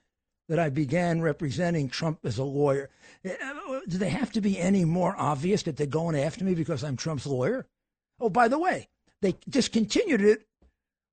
that 0.48 0.60
I 0.60 0.70
began 0.70 1.22
representing 1.22 1.90
Trump 1.90 2.20
as 2.24 2.38
a 2.38 2.44
lawyer. 2.44 2.90
Uh, 3.26 3.80
do 3.88 3.98
they 3.98 4.10
have 4.10 4.32
to 4.34 4.42
be 4.42 4.60
any 4.60 4.86
more 4.86 5.16
obvious 5.18 5.64
that 5.64 5.78
they're 5.78 5.88
going 5.88 6.18
after 6.18 6.46
me 6.46 6.56
because 6.56 6.84
I'm 6.84 6.98
Trump's 6.98 7.28
lawyer? 7.28 7.68
Oh, 8.20 8.30
by 8.30 8.48
the 8.48 8.60
way, 8.60 8.88
They 9.22 9.36
discontinued 9.48 10.22
it 10.22 10.48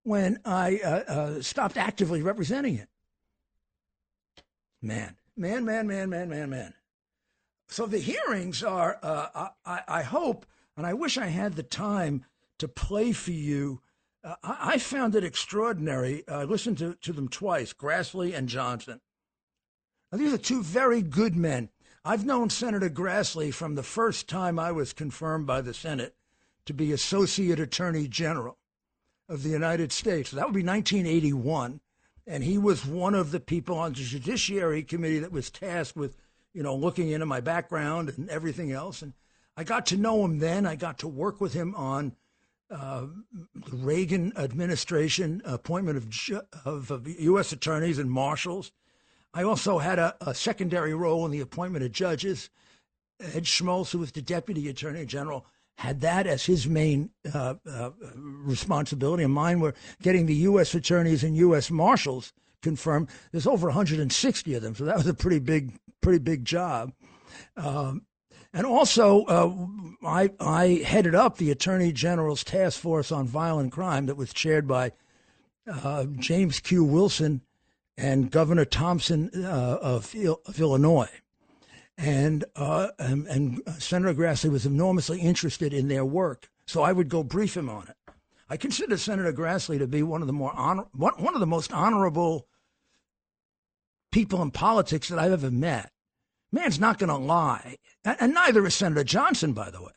when 0.05 0.39
I 0.45 0.79
uh, 0.85 0.89
uh, 0.89 1.43
stopped 1.43 1.77
actively 1.77 2.23
representing 2.23 2.77
it. 2.77 2.89
Man, 4.81 5.17
man, 5.37 5.65
man, 5.65 5.87
man, 5.87 6.11
man, 6.11 6.29
man, 6.29 6.51
man. 6.51 6.75
So 7.69 7.87
the 7.87 7.99
hearings 7.99 8.63
are, 8.63 8.99
uh, 9.03 9.49
I, 9.65 9.81
I, 9.89 10.03
hope, 10.03 10.47
and 10.77 10.87
I 10.87 10.93
wish 10.93 11.17
I 11.17 11.27
had 11.27 11.55
the 11.55 11.63
time 11.63 12.25
to 12.59 12.69
play 12.69 13.13
for 13.13 13.33
you. 13.33 13.81
Uh, 14.23 14.35
I, 14.43 14.75
I, 14.75 14.79
found 14.79 15.15
it 15.15 15.25
extraordinary. 15.25 16.23
I 16.29 16.45
listened 16.45 16.79
to, 16.79 16.95
to 17.01 17.13
them 17.15 17.29
twice, 17.29 17.73
Grassley 17.73 18.37
and 18.37 18.49
Johnson. 18.49 19.01
Now, 20.15 20.19
these 20.19 20.33
are 20.33 20.39
two 20.39 20.63
very 20.63 21.03
good 21.03 21.35
men. 21.35 21.71
I've 22.05 22.25
known 22.25 22.49
Senator 22.49 22.89
Grassley 22.89 23.53
from 23.53 23.75
the 23.75 23.83
first 23.83 24.29
time 24.29 24.61
I 24.61 24.71
was 24.71 24.93
confirmed 24.93 25.45
by 25.45 25.61
the 25.61 25.75
Senate 25.75 26.15
to 26.67 26.73
be 26.73 26.93
Associate 26.93 27.59
Attorney 27.59 28.07
General 28.07 28.57
of 29.29 29.43
the 29.43 29.49
United 29.49 29.91
States. 29.91 30.31
That 30.31 30.47
would 30.47 30.55
be 30.55 30.63
1981. 30.63 31.81
And 32.29 32.45
he 32.45 32.59
was 32.59 32.87
one 32.87 33.17
of 33.17 33.33
the 33.33 33.41
people 33.41 33.77
on 33.77 33.93
the 33.93 34.05
Judiciary 34.05 34.85
Committee 34.85 35.19
that 35.19 35.33
was 35.33 35.51
tasked 35.51 35.97
with, 35.97 36.17
you 36.53 36.63
know, 36.63 36.77
looking 36.77 37.11
into 37.11 37.27
my 37.27 37.41
background 37.41 38.13
and 38.17 38.31
everything 38.31 38.71
else. 38.71 39.03
And 39.03 39.15
I 39.57 39.65
got 39.65 39.85
to 39.87 39.97
know 39.97 40.25
him 40.25 40.39
then. 40.39 40.65
I 40.65 40.77
got 40.77 40.99
to 40.99 41.09
work 41.09 41.41
with 41.41 41.55
him 41.55 41.75
on 41.75 42.15
uh, 42.71 43.07
the 43.53 43.77
Reagan 43.77 44.33
administration 44.37 45.43
appointment 45.45 45.99
of, 45.99 46.45
of, 46.65 46.91
of, 46.93 47.09
U.S. 47.09 47.51
attorneys 47.51 47.99
and 47.99 48.09
marshals. 48.09 48.71
I 49.35 49.43
also 49.43 49.79
had 49.79 49.99
a, 49.99 50.15
a, 50.21 50.35
secondary 50.35 50.95
role 50.95 51.27
in 51.27 51.33
the 51.33 51.41
appointment 51.41 51.85
of 51.85 51.91
judges. 51.91 52.51
Ed 53.21 53.45
Schmults, 53.45 53.91
who 53.91 53.99
was 53.99 54.13
the 54.13 54.23
deputy 54.23 54.69
attorney 54.69 55.05
general, 55.05 55.45
had 55.79 56.01
that 56.03 56.27
as 56.29 56.47
his 56.47 56.69
main 56.69 57.11
uh, 57.35 57.55
uh, 57.69 57.91
responsibility, 58.15 59.25
and 59.25 59.33
mine 59.33 59.59
were 59.59 59.75
getting 60.01 60.27
the 60.27 60.35
U.S. 60.35 60.75
attorneys 60.75 61.25
and 61.25 61.37
U.S. 61.37 61.71
marshals 61.71 62.33
confirmed. 62.63 63.09
There's 63.33 63.47
over 63.47 63.67
160 63.67 64.55
of 64.55 64.63
them, 64.63 64.77
so 64.77 64.85
that 64.85 64.97
was 64.97 65.09
a 65.09 65.15
pretty 65.15 65.41
big, 65.41 65.73
pretty 66.01 66.21
big 66.21 66.45
job. 66.45 66.93
Um, 67.57 68.03
and 68.53 68.65
also, 68.67 69.25
uh, 69.25 69.53
I, 70.07 70.31
I 70.39 70.67
headed 70.87 71.17
up 71.17 71.39
the 71.39 71.51
Attorney 71.51 71.91
General's 71.91 72.45
Task 72.45 72.79
Force 72.79 73.11
on 73.11 73.27
Violent 73.27 73.73
Crime 73.73 74.07
that 74.07 74.17
was 74.17 74.33
chaired 74.33 74.69
by 74.69 74.93
uh, 75.67 76.05
James 76.19 76.61
Q. 76.61 76.85
Wilson 76.85 77.41
and 77.97 78.31
Governor 78.31 78.65
Thompson 78.65 79.31
uh, 79.35 79.79
of, 79.81 80.15
of 80.47 80.61
Illinois 80.61 81.11
and 81.97 82.45
uh, 82.57 82.89
and, 82.99 83.27
and 83.27 83.63
Senator 83.79 84.15
Grassley 84.15 84.51
was 84.51 84.67
enormously 84.67 85.21
interested 85.21 85.73
in 85.73 85.89
their 85.89 86.05
work. 86.05 86.51
So 86.67 86.83
I 86.83 86.93
would 86.93 87.09
go 87.09 87.23
brief 87.23 87.57
him 87.57 87.69
on 87.69 87.89
it. 87.89 87.97
I 88.49 88.57
consider 88.57 88.97
Senator 88.97 89.33
Grassley 89.33 89.79
to 89.79 89.87
be 89.87 90.03
one 90.03 90.21
of 90.21 90.27
the 90.27 90.33
more 90.33 90.53
honor, 90.55 90.85
one, 90.93 91.35
of 91.35 91.41
the 91.41 91.47
most 91.47 91.73
honorable 91.73 92.47
people 94.13 94.43
in 94.43 94.51
politics 94.51 95.09
that 95.09 95.19
I've 95.19 95.33
ever 95.33 95.51
met. 95.51 95.91
Man's 96.53 96.79
not 96.79 96.99
going 96.99 97.09
to 97.09 97.17
lie, 97.17 97.77
and, 98.05 98.17
and 98.21 98.35
neither 98.35 98.65
is 98.67 98.75
Senator 98.75 99.05
Johnson, 99.05 99.53
by 99.53 99.71
the 99.71 99.83
way. 99.83 99.93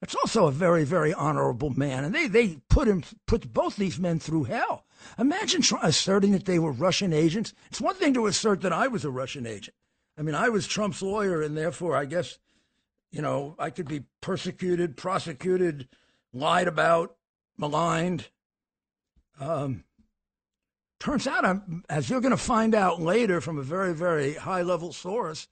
That's 0.00 0.14
also 0.14 0.46
a 0.46 0.52
very, 0.52 0.84
very 0.84 1.12
honorable 1.12 1.70
man, 1.70 2.04
and 2.04 2.14
they 2.14 2.26
they 2.26 2.58
put 2.68 2.88
him 2.88 3.04
put 3.26 3.52
both 3.52 3.76
these 3.76 3.98
men 3.98 4.18
through 4.18 4.44
hell. 4.44 4.85
Imagine 5.18 5.62
asserting 5.82 6.32
that 6.32 6.44
they 6.44 6.58
were 6.58 6.72
Russian 6.72 7.12
agents. 7.12 7.52
It's 7.68 7.80
one 7.80 7.94
thing 7.94 8.14
to 8.14 8.26
assert 8.26 8.62
that 8.62 8.72
I 8.72 8.88
was 8.88 9.04
a 9.04 9.10
Russian 9.10 9.46
agent. 9.46 9.76
I 10.18 10.22
mean, 10.22 10.34
I 10.34 10.48
was 10.48 10.66
Trump's 10.66 11.02
lawyer, 11.02 11.42
and 11.42 11.56
therefore, 11.56 11.96
I 11.96 12.04
guess, 12.04 12.38
you 13.10 13.22
know, 13.22 13.54
I 13.58 13.70
could 13.70 13.88
be 13.88 14.04
persecuted, 14.20 14.96
prosecuted, 14.96 15.88
lied 16.32 16.68
about, 16.68 17.16
maligned. 17.58 18.28
Um, 19.40 19.84
turns 20.98 21.26
out, 21.26 21.44
I'm, 21.44 21.84
as 21.88 22.08
you're 22.08 22.20
going 22.20 22.30
to 22.30 22.36
find 22.36 22.74
out 22.74 23.00
later 23.00 23.40
from 23.40 23.58
a 23.58 23.62
very, 23.62 23.94
very 23.94 24.34
high 24.34 24.62
level 24.62 24.92
source, 24.92 25.48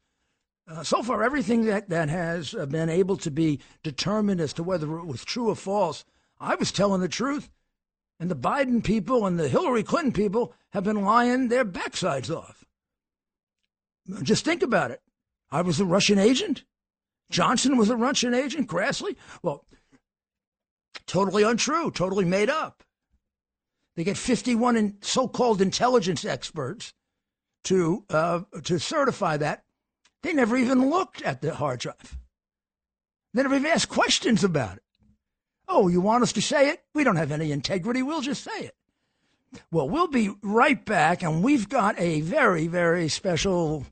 uh, 0.67 0.83
so 0.83 1.03
far, 1.03 1.23
everything 1.23 1.67
that, 1.67 1.91
that 1.91 2.09
has 2.09 2.55
uh, 2.55 2.65
been 2.65 2.89
able 2.89 3.19
to 3.19 3.31
be 3.31 3.61
determined 3.83 4.41
as 4.41 4.55
to 4.55 4.63
whether 4.63 4.99
it 4.99 5.07
was 5.07 5.25
true 5.25 5.51
or 5.51 5.57
false, 5.57 6.07
I 6.41 6.55
was 6.55 6.73
telling 6.73 7.03
the 7.03 7.09
truth. 7.09 7.51
And 8.21 8.31
the 8.31 8.37
Biden 8.37 8.83
people 8.83 9.27
and 9.27 9.39
the 9.39 9.49
Hillary 9.49 9.83
Clinton 9.83 10.13
people 10.13 10.55
have 10.73 10.85
been 10.85 11.03
lying 11.03 11.49
their 11.49 11.65
backsides 11.65 12.35
off. 12.35 12.65
Just 14.23 14.45
think 14.45 14.63
about 14.63 14.91
it. 14.91 15.01
I 15.51 15.63
was 15.63 15.81
a 15.81 15.85
Russian 15.85 16.19
agent. 16.19 16.65
Johnson 17.31 17.77
was 17.77 17.91
a 17.91 17.97
Russian 17.97 18.35
agent. 18.35 18.69
Grassley? 18.69 19.17
Well, 19.43 19.65
totally 21.07 21.43
untrue, 21.43 21.91
totally 21.91 22.25
made 22.25 22.51
up. 22.51 22.83
They 23.97 24.05
get 24.05 24.17
51 24.17 24.77
in 24.77 24.99
so-called 25.01 25.61
intelligence 25.61 26.25
experts 26.25 26.93
to 27.65 28.05
uh, 28.11 28.41
to 28.65 28.79
certify 28.79 29.37
that. 29.39 29.65
They 30.23 30.33
never 30.33 30.57
even 30.57 30.91
looked 30.91 31.23
at 31.23 31.43
the 31.43 31.55
hard 31.55 31.81
drive. 31.81 32.19
They 33.33 33.43
never 33.43 33.57
even 33.57 33.67
asked 33.67 33.89
questions 33.89 34.45
about 34.45 34.77
it. 34.77 34.84
Oh, 35.69 35.89
you 35.89 36.01
want 36.01 36.23
us 36.23 36.33
to 36.33 36.43
say 36.43 36.71
it? 36.71 36.83
We 36.95 37.05
don't 37.05 37.17
have 37.17 37.33
any 37.33 37.53
integrity. 37.53 38.03
We'll 38.03 38.21
just 38.21 38.45
say 38.45 38.61
it. 38.61 38.75
Well, 39.71 39.89
we'll 39.89 40.09
be 40.09 40.31
right 40.43 40.85
back, 40.85 41.23
and 41.23 41.43
we've 41.43 41.69
got 41.69 41.99
a 41.99 42.21
very, 42.23 42.67
very 42.67 43.09
special 43.09 43.87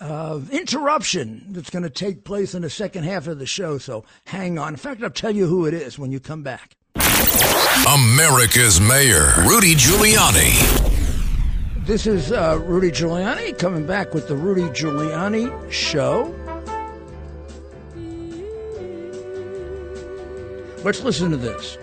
uh, 0.00 0.40
interruption 0.50 1.46
that's 1.48 1.70
going 1.70 1.82
to 1.82 1.90
take 1.90 2.24
place 2.24 2.54
in 2.54 2.62
the 2.62 2.70
second 2.70 3.04
half 3.04 3.26
of 3.26 3.38
the 3.38 3.46
show. 3.46 3.78
So 3.78 4.04
hang 4.26 4.58
on. 4.58 4.74
In 4.74 4.76
fact, 4.76 5.02
I'll 5.02 5.10
tell 5.10 5.34
you 5.34 5.46
who 5.46 5.66
it 5.66 5.74
is 5.74 5.98
when 5.98 6.12
you 6.12 6.20
come 6.20 6.42
back. 6.42 6.76
America's 7.86 8.80
Mayor, 8.80 9.32
Rudy 9.46 9.74
Giuliani. 9.74 10.82
This 11.84 12.06
is 12.06 12.32
uh, 12.32 12.58
Rudy 12.64 12.90
Giuliani 12.90 13.58
coming 13.58 13.86
back 13.86 14.14
with 14.14 14.28
the 14.28 14.36
Rudy 14.36 14.62
Giuliani 14.70 15.70
Show. 15.70 16.34
Let's 20.84 21.02
listen 21.02 21.30
to 21.30 21.38
this. 21.38 21.78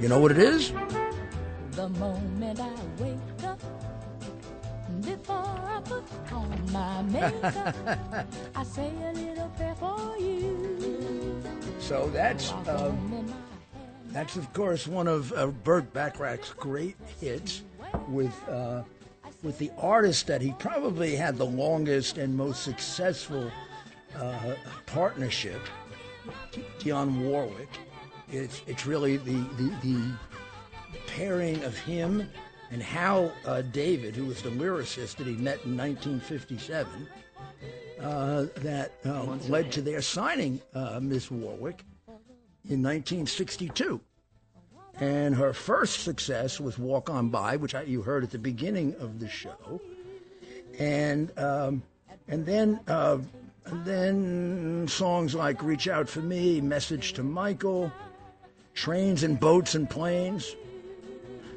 You 0.00 0.08
know 0.08 0.20
what 0.20 0.30
it 0.30 0.38
is? 0.38 0.72
The 1.72 1.88
moment 1.88 2.60
I 2.60 2.70
wake 3.02 3.18
up, 3.42 3.60
before 5.00 5.34
I 5.36 5.80
put 5.84 6.04
on 6.32 6.72
my 6.72 7.02
makeup, 7.02 7.74
I 8.54 8.62
say 8.62 8.92
a 9.02 9.12
little 9.12 9.48
prayer 9.56 9.74
for 9.74 10.16
you. 10.18 11.42
So 11.80 12.08
that's 12.12 12.52
um, 12.68 13.34
that's 14.10 14.36
of 14.36 14.52
course 14.52 14.86
one 14.86 15.08
of 15.08 15.32
uh, 15.32 15.48
Burt 15.48 15.92
Bacharach's 15.92 16.50
great 16.50 16.94
hits 17.20 17.62
with 18.06 18.32
uh, 18.48 18.82
with 19.42 19.58
the 19.58 19.70
artist 19.78 20.26
that 20.26 20.42
he 20.42 20.52
probably 20.58 21.14
had 21.14 21.36
the 21.36 21.46
longest 21.46 22.18
and 22.18 22.36
most 22.36 22.62
successful 22.62 23.50
uh, 24.16 24.54
partnership, 24.86 25.60
Dionne 26.78 27.22
Warwick. 27.22 27.68
It's 28.30 28.62
it's 28.66 28.86
really 28.86 29.16
the 29.16 29.38
the, 29.56 29.72
the 29.82 30.12
pairing 31.06 31.62
of 31.64 31.76
him 31.76 32.28
and 32.70 32.82
Hal 32.82 33.32
uh, 33.46 33.62
David, 33.62 34.14
who 34.14 34.26
was 34.26 34.42
the 34.42 34.50
lyricist 34.50 35.16
that 35.16 35.26
he 35.26 35.34
met 35.34 35.64
in 35.64 35.76
1957, 35.76 37.08
uh, 38.00 38.46
that 38.56 38.92
uh, 39.06 39.24
led 39.48 39.72
to 39.72 39.82
their 39.82 40.02
signing 40.02 40.60
uh, 40.74 41.00
Miss 41.00 41.30
Warwick 41.30 41.84
in 42.68 42.82
1962. 42.82 44.00
And 45.00 45.34
her 45.36 45.52
first 45.52 46.00
success 46.00 46.60
was 46.60 46.78
Walk 46.78 47.08
On 47.08 47.28
By, 47.28 47.56
which 47.56 47.74
I, 47.74 47.82
you 47.82 48.02
heard 48.02 48.24
at 48.24 48.30
the 48.30 48.38
beginning 48.38 48.96
of 48.98 49.20
the 49.20 49.28
show. 49.28 49.80
And, 50.78 51.36
um, 51.38 51.82
and 52.26 52.44
then, 52.44 52.80
uh, 52.88 53.18
and 53.66 53.84
then 53.84 54.88
songs 54.88 55.34
like 55.34 55.62
Reach 55.62 55.88
Out 55.88 56.08
For 56.08 56.20
Me, 56.20 56.60
Message 56.60 57.12
to 57.14 57.22
Michael, 57.22 57.92
trains 58.74 59.22
and 59.22 59.38
boats 59.38 59.74
and 59.74 59.88
planes. 59.88 60.56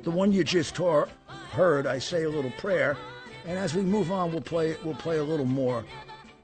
The 0.04 0.12
one 0.12 0.32
you 0.32 0.44
just 0.44 0.78
heard, 0.78 1.88
I 1.88 2.00
say 2.00 2.24
a 2.24 2.30
little 2.30 2.52
prayer, 2.58 2.98
and 3.46 3.58
as 3.58 3.74
we 3.74 3.82
move 3.82 4.12
on, 4.12 4.32
we'll 4.32 4.42
play 4.42 4.76
we'll 4.84 4.96
play 4.96 5.18
a 5.18 5.24
little 5.24 5.46
more 5.46 5.84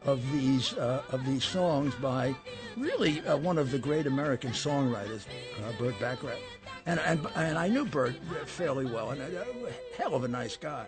of 0.07 0.31
these 0.31 0.73
uh, 0.73 1.03
of 1.11 1.25
these 1.25 1.43
songs 1.43 1.93
by 1.95 2.35
really 2.75 3.21
uh, 3.27 3.37
one 3.37 3.57
of 3.57 3.71
the 3.71 3.77
great 3.77 4.07
American 4.07 4.51
songwriters, 4.51 5.25
uh, 5.63 5.71
Burt 5.77 5.99
Bacharach, 5.99 6.39
and 6.85 6.99
and 7.01 7.27
and 7.35 7.57
I 7.57 7.67
knew 7.67 7.85
Burt 7.85 8.15
fairly 8.45 8.85
well, 8.85 9.11
and 9.11 9.21
a, 9.21 9.41
a 9.41 9.95
hell 9.97 10.15
of 10.15 10.23
a 10.23 10.27
nice 10.27 10.57
guy. 10.57 10.87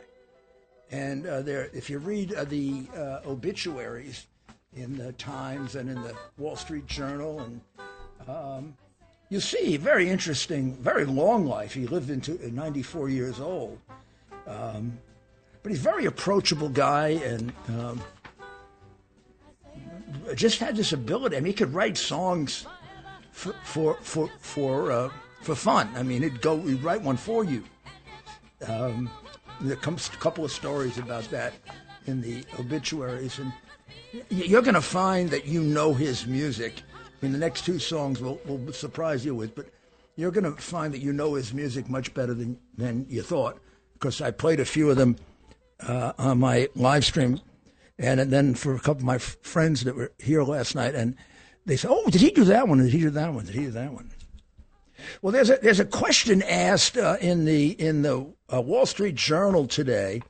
And 0.92 1.28
uh, 1.28 1.42
there, 1.44 1.70
if 1.74 1.90
you 1.90 2.00
read 2.00 2.34
uh, 2.34 2.46
the 2.46 2.88
uh, 2.96 3.20
obituaries 3.28 4.26
in 4.74 4.98
the 4.98 5.12
Times 5.14 5.76
and 5.76 5.90
in 5.90 6.02
the 6.02 6.16
Wall 6.38 6.56
Street 6.56 6.88
Journal 6.88 7.42
and 7.42 7.62
um, 8.28 8.76
you 9.30 9.40
see, 9.40 9.78
very 9.78 10.10
interesting, 10.10 10.76
very 10.76 11.06
long 11.06 11.46
life. 11.46 11.74
He 11.74 11.86
lived 11.86 12.10
into 12.10 12.52
94 12.52 13.10
years 13.10 13.40
old. 13.40 13.80
Um, 14.48 14.98
but 15.62 15.72
he's 15.72 15.82
a 15.82 15.84
very 15.84 16.06
approachable 16.06 16.70
guy 16.70 17.10
and 17.10 17.54
um, 17.68 18.02
just 20.36 20.60
had 20.60 20.76
this 20.76 20.94
ability. 20.94 21.38
I 21.38 21.40
mean, 21.40 21.48
he 21.48 21.54
could 21.54 21.74
write 21.74 21.98
songs 21.98 22.66
for 23.32 23.54
for 23.64 23.98
for 24.02 24.30
for, 24.40 24.92
uh, 24.92 25.10
for 25.42 25.56
fun. 25.56 25.90
I 25.96 26.04
mean, 26.04 26.22
he'd 26.22 26.42
go, 26.42 26.60
he'd 26.62 26.84
write 26.84 27.02
one 27.02 27.18
for 27.18 27.44
you. 27.44 27.64
Um, 28.68 29.10
there 29.62 29.76
comes 29.76 30.10
a 30.10 30.18
couple 30.18 30.44
of 30.46 30.52
stories 30.52 30.98
about 30.98 31.30
that 31.32 31.54
in 32.06 32.22
the 32.22 32.44
obituaries, 32.60 33.40
and 33.40 33.52
you're 34.30 34.62
going 34.62 34.76
to 34.76 34.82
find 34.82 35.30
that 35.30 35.46
you 35.46 35.62
know 35.62 35.94
his 35.94 36.26
music. 36.26 36.82
I 37.22 37.26
mean, 37.26 37.34
the 37.34 37.38
next 37.38 37.66
two 37.66 37.80
songs 37.80 38.22
will, 38.22 38.40
will 38.46 38.72
surprise 38.72 39.26
you 39.26 39.36
with, 39.36 39.56
but 39.56 39.68
you're 40.16 40.32
going 40.32 40.44
to 40.44 40.62
find 40.62 40.94
that 40.94 41.00
you 41.00 41.14
know 41.14 41.36
his 41.36 41.54
music 41.54 41.90
much 41.90 42.14
better 42.14 42.34
than, 42.34 42.58
than 42.78 43.06
you 43.10 43.22
thought, 43.22 43.60
because 43.94 44.22
I 44.22 44.32
played 44.32 44.60
a 44.60 44.66
few 44.66 44.90
of 44.90 44.98
them 44.98 45.18
uh, 45.82 46.14
on 46.18 46.40
my 46.40 46.68
live 46.76 47.06
stream, 47.06 47.40
and 48.00 48.32
then 48.32 48.56
for 48.56 48.74
a 48.74 48.80
couple 48.80 49.02
of 49.02 49.04
my 49.04 49.18
friends 49.18 49.84
that 49.84 49.96
were 49.96 50.12
here 50.18 50.42
last 50.44 50.74
night, 50.74 50.96
and 50.96 51.16
they 51.66 51.76
said, 51.76 51.92
"Oh, 51.92 52.10
did 52.10 52.22
he 52.22 52.32
do 52.32 52.46
that 52.46 52.68
one? 52.68 52.80
Did 52.80 52.94
he 52.94 53.00
do 53.00 53.10
that 53.10 53.34
one? 53.34 53.46
Did 53.46 53.56
he 53.56 53.66
do 53.66 53.72
that 53.72 53.94
one?" 53.94 54.12
Well, 55.22 55.34
there's 55.34 55.50
a 55.50 55.58
there's 55.62 55.80
a 55.80 55.86
question 55.86 56.42
asked 56.42 56.98
uh, 56.98 57.18
in 57.20 57.46
the 57.46 57.72
in 57.72 58.02
the 58.02 58.34
uh, 58.54 58.62
Wall 58.62 58.86
Street 58.86 59.16
Journal 59.16 59.68
today, 59.68 60.22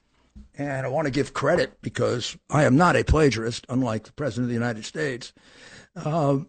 and 0.57 0.85
I 0.85 0.89
want 0.89 1.05
to 1.05 1.11
give 1.11 1.33
credit 1.33 1.79
because 1.81 2.35
I 2.49 2.63
am 2.63 2.75
not 2.75 2.95
a 2.95 3.03
plagiarist, 3.03 3.65
unlike 3.69 4.05
the 4.05 4.13
president 4.13 4.45
of 4.45 4.49
the 4.49 4.55
United 4.55 4.85
States. 4.85 5.31
Uh, 5.95 6.39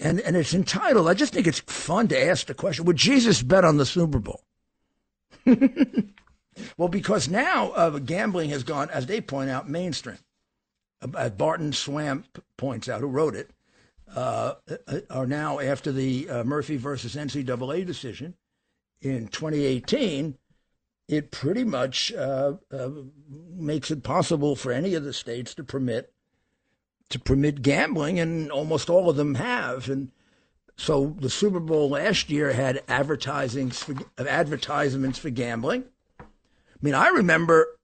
and 0.00 0.20
and 0.20 0.36
it's 0.36 0.54
entitled. 0.54 1.08
I 1.08 1.14
just 1.14 1.32
think 1.32 1.46
it's 1.46 1.60
fun 1.60 2.08
to 2.08 2.20
ask 2.20 2.46
the 2.46 2.54
question: 2.54 2.84
Would 2.84 2.96
Jesus 2.96 3.42
bet 3.42 3.64
on 3.64 3.76
the 3.76 3.86
Super 3.86 4.18
Bowl? 4.18 4.42
well, 6.76 6.88
because 6.88 7.28
now 7.28 7.70
uh, 7.70 7.98
gambling 7.98 8.50
has 8.50 8.64
gone, 8.64 8.90
as 8.90 9.06
they 9.06 9.20
point 9.20 9.50
out, 9.50 9.68
mainstream. 9.68 10.18
Uh, 11.00 11.28
Barton 11.28 11.70
Swaim 11.72 12.24
points 12.56 12.88
out, 12.88 13.00
who 13.00 13.06
wrote 13.06 13.34
it, 13.34 13.50
uh, 14.14 14.54
are 15.10 15.26
now 15.26 15.60
after 15.60 15.92
the 15.92 16.28
uh, 16.28 16.44
Murphy 16.44 16.76
versus 16.76 17.14
NCAA 17.14 17.86
decision 17.86 18.34
in 19.00 19.28
2018. 19.28 20.36
It 21.08 21.30
pretty 21.30 21.64
much 21.64 22.12
uh, 22.12 22.54
uh, 22.70 22.90
makes 23.56 23.90
it 23.90 24.02
possible 24.02 24.56
for 24.56 24.72
any 24.72 24.94
of 24.94 25.04
the 25.04 25.12
states 25.12 25.54
to 25.54 25.64
permit 25.64 26.12
to 27.10 27.18
permit 27.18 27.62
gambling, 27.62 28.20
and 28.20 28.52
almost 28.52 28.90
all 28.90 29.08
of 29.08 29.16
them 29.16 29.36
have. 29.36 29.88
And 29.88 30.10
so 30.76 31.16
the 31.18 31.30
Super 31.30 31.60
Bowl 31.60 31.88
last 31.88 32.28
year 32.28 32.52
had 32.52 32.82
advertising 32.86 33.72
advertisements 34.18 35.18
for 35.18 35.30
gambling. 35.30 35.84
I 36.20 36.24
mean, 36.82 36.94
I 36.94 37.08
remember 37.08 37.78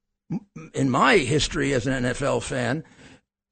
in 0.75 0.91
my 0.91 1.17
history 1.19 1.73
as 1.73 1.87
an 1.87 2.05
NFL 2.05 2.43
fan, 2.43 2.85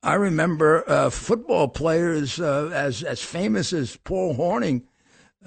I 0.02 0.14
remember 0.14 0.88
uh, 0.88 1.10
football 1.10 1.68
players 1.68 2.40
uh, 2.40 2.70
as 2.72 3.04
as 3.04 3.22
famous 3.22 3.72
as 3.72 3.96
Paul 3.96 4.34
Hornung 4.34 4.82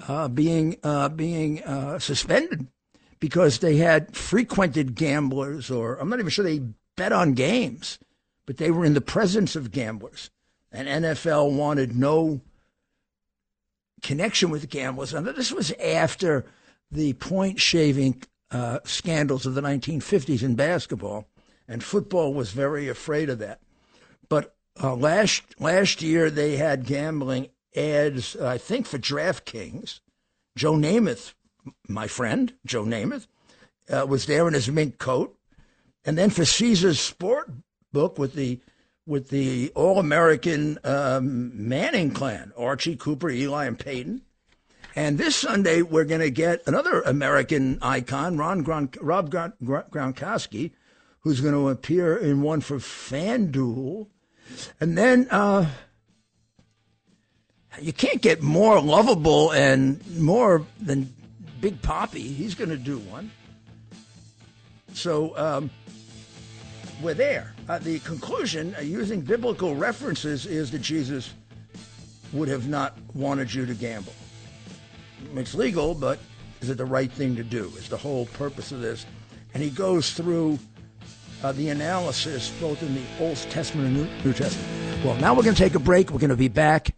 uh, 0.08 0.28
being 0.28 0.76
uh, 0.82 1.10
being 1.10 1.62
uh, 1.64 1.98
suspended 1.98 2.66
because 3.20 3.58
they 3.58 3.76
had 3.76 4.16
frequented 4.16 4.94
gamblers, 4.94 5.70
or 5.70 5.96
I'm 5.96 6.08
not 6.08 6.20
even 6.20 6.30
sure 6.30 6.44
they 6.44 6.62
bet 6.96 7.12
on 7.12 7.34
games, 7.34 7.98
but 8.46 8.56
they 8.56 8.70
were 8.70 8.84
in 8.84 8.94
the 8.94 9.00
presence 9.02 9.56
of 9.56 9.72
gamblers, 9.72 10.30
and 10.72 10.88
NFL 10.88 11.52
wanted 11.52 11.94
no 11.94 12.40
connection 14.02 14.48
with 14.48 14.70
gamblers. 14.70 15.12
And 15.12 15.26
this 15.26 15.52
was 15.52 15.72
after 15.72 16.46
the 16.90 17.12
point 17.14 17.60
shaving 17.60 18.22
uh, 18.50 18.78
scandals 18.84 19.44
of 19.44 19.54
the 19.54 19.60
1950s 19.60 20.42
in 20.42 20.54
basketball, 20.54 21.26
and 21.68 21.84
football 21.84 22.32
was 22.32 22.52
very 22.52 22.88
afraid 22.88 23.28
of 23.28 23.38
that. 23.40 23.60
But 24.28 24.54
uh, 24.82 24.94
last 24.94 25.42
last 25.60 26.02
year 26.02 26.30
they 26.30 26.56
had 26.56 26.86
gambling 26.86 27.48
ads, 27.76 28.36
I 28.36 28.58
think, 28.58 28.86
for 28.86 28.98
DraftKings. 28.98 30.00
Joe 30.56 30.74
Namath, 30.74 31.34
my 31.88 32.06
friend 32.06 32.54
Joe 32.64 32.84
Namath, 32.84 33.26
uh, 33.90 34.06
was 34.08 34.26
there 34.26 34.48
in 34.48 34.54
his 34.54 34.70
mink 34.70 34.98
coat, 34.98 35.36
and 36.04 36.16
then 36.16 36.30
for 36.30 36.44
Caesar's 36.44 37.00
Sport 37.00 37.50
Book 37.92 38.18
with 38.18 38.34
the 38.34 38.60
with 39.06 39.28
the 39.28 39.70
All 39.74 39.98
American 39.98 40.78
um, 40.82 41.68
Manning 41.68 42.10
clan, 42.10 42.52
Archie 42.56 42.96
Cooper, 42.96 43.30
Eli, 43.30 43.66
and 43.66 43.78
Peyton. 43.78 44.22
And 44.96 45.18
this 45.18 45.36
Sunday, 45.36 45.82
we're 45.82 46.04
going 46.04 46.22
to 46.22 46.30
get 46.30 46.66
another 46.66 47.02
American 47.02 47.78
icon, 47.82 48.38
Ron 48.38 48.64
Gron- 48.64 48.96
Rob 49.00 49.30
Gronkowski, 49.30 50.72
who's 51.20 51.42
going 51.42 51.54
to 51.54 51.68
appear 51.68 52.16
in 52.16 52.40
one 52.40 52.62
for 52.62 52.78
FanDuel 52.78 54.08
and 54.80 54.96
then 54.96 55.28
uh, 55.30 55.66
you 57.80 57.92
can't 57.92 58.22
get 58.22 58.42
more 58.42 58.80
lovable 58.80 59.52
and 59.52 60.04
more 60.18 60.64
than 60.80 61.12
Big 61.60 61.80
Papi. 61.82 62.20
He's 62.20 62.54
going 62.54 62.70
to 62.70 62.76
do 62.76 62.98
one. 62.98 63.30
So 64.92 65.36
um, 65.36 65.70
we're 67.02 67.14
there. 67.14 67.54
Uh, 67.68 67.78
the 67.78 67.98
conclusion, 68.00 68.74
uh, 68.78 68.80
using 68.80 69.20
biblical 69.20 69.74
references, 69.74 70.46
is 70.46 70.70
that 70.70 70.80
Jesus 70.80 71.34
would 72.32 72.48
have 72.48 72.68
not 72.68 72.96
wanted 73.14 73.52
you 73.52 73.66
to 73.66 73.74
gamble. 73.74 74.14
It's 75.34 75.54
legal, 75.54 75.94
but 75.94 76.18
is 76.60 76.70
it 76.70 76.78
the 76.78 76.84
right 76.84 77.10
thing 77.10 77.36
to 77.36 77.44
do? 77.44 77.64
Is 77.76 77.88
the 77.88 77.96
whole 77.96 78.26
purpose 78.26 78.72
of 78.72 78.80
this. 78.80 79.06
And 79.54 79.62
he 79.62 79.70
goes 79.70 80.12
through 80.12 80.58
uh, 81.42 81.52
the 81.52 81.68
analysis 81.68 82.50
both 82.60 82.82
in 82.82 82.94
the 82.94 83.02
Old 83.20 83.36
Testament 83.36 83.88
and 83.96 84.24
New 84.24 84.32
Testament. 84.32 85.04
Well, 85.04 85.16
now 85.16 85.34
we're 85.34 85.42
going 85.42 85.54
to 85.54 85.62
take 85.62 85.74
a 85.74 85.78
break. 85.78 86.10
We're 86.10 86.18
going 86.18 86.30
to 86.30 86.36
be 86.36 86.48
back 86.48 86.94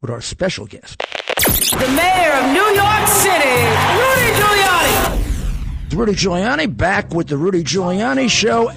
with 0.00 0.10
our 0.10 0.20
special 0.20 0.66
guest. 0.66 0.98
The 0.98 1.92
mayor 1.94 2.32
of 2.32 2.52
New 2.52 2.68
York 2.74 3.06
City, 3.08 3.56
Rudy 3.96 4.30
Giuliani. 4.38 5.94
Rudy 5.94 6.12
Giuliani 6.12 6.76
back 6.76 7.12
with 7.12 7.28
the 7.28 7.36
Rudy 7.36 7.64
Giuliani 7.64 8.28
Show. 8.28 8.68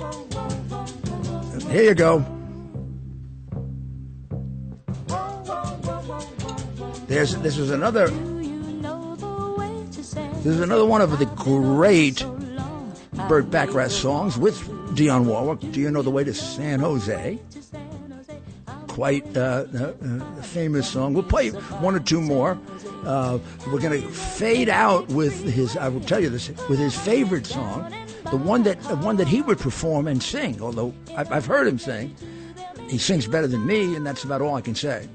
Here 1.70 1.84
you 1.84 1.96
go. 1.96 2.26
There's 7.08 7.36
this 7.38 7.58
is 7.58 7.70
another. 7.72 8.08
This 10.38 10.56
is 10.56 10.60
another 10.60 10.86
one 10.86 11.02
of 11.02 11.18
the 11.20 11.26
great 11.26 12.26
Burt 13.28 13.50
Bacharach 13.50 13.92
songs 13.92 14.38
with 14.38 14.60
Dionne 14.96 15.26
Warwick. 15.26 15.60
Do 15.72 15.80
you 15.80 15.90
know 15.92 16.02
the 16.02 16.12
way 16.12 16.24
to 16.24 16.34
San 16.34 16.80
Jose? 16.80 17.40
Quite 18.88 19.38
uh, 19.38 19.66
a, 19.74 19.96
a 20.38 20.44
famous 20.44 20.88
song. 20.88 21.14
We'll 21.14 21.24
play 21.24 21.50
one 21.50 21.96
or 21.96 22.00
two 22.00 22.22
more. 22.22 22.60
Uh, 23.06 23.40
we're 23.68 23.80
going 23.80 24.02
to 24.02 24.08
fade 24.08 24.70
out 24.70 25.08
with 25.10 25.44
his. 25.44 25.76
I 25.78 25.90
will 25.90 26.02
tell 26.02 26.20
you 26.20 26.30
this 26.30 26.50
with 26.70 26.80
his 26.80 26.98
favorite 26.98 27.46
song, 27.46 27.94
the 28.30 28.38
one 28.38 28.64
that 28.64 28.82
the 28.84 28.96
one 28.98 29.18
that 29.18 29.28
he 29.28 29.42
would 29.42 29.60
perform 29.60 30.08
and 30.08 30.22
sing. 30.22 30.62
Although 30.62 30.94
I've, 31.18 31.32
I've 31.32 31.46
heard 31.46 31.68
him 31.68 31.80
sing, 31.80 32.16
he 32.88 32.98
sings 32.98 33.26
better 33.26 33.48
than 33.48 33.66
me, 33.66 33.96
and 33.96 34.06
that's 34.06 34.24
about 34.24 34.42
all 34.42 34.56
I 34.56 34.62
can 34.62 34.76
say. 34.76 35.10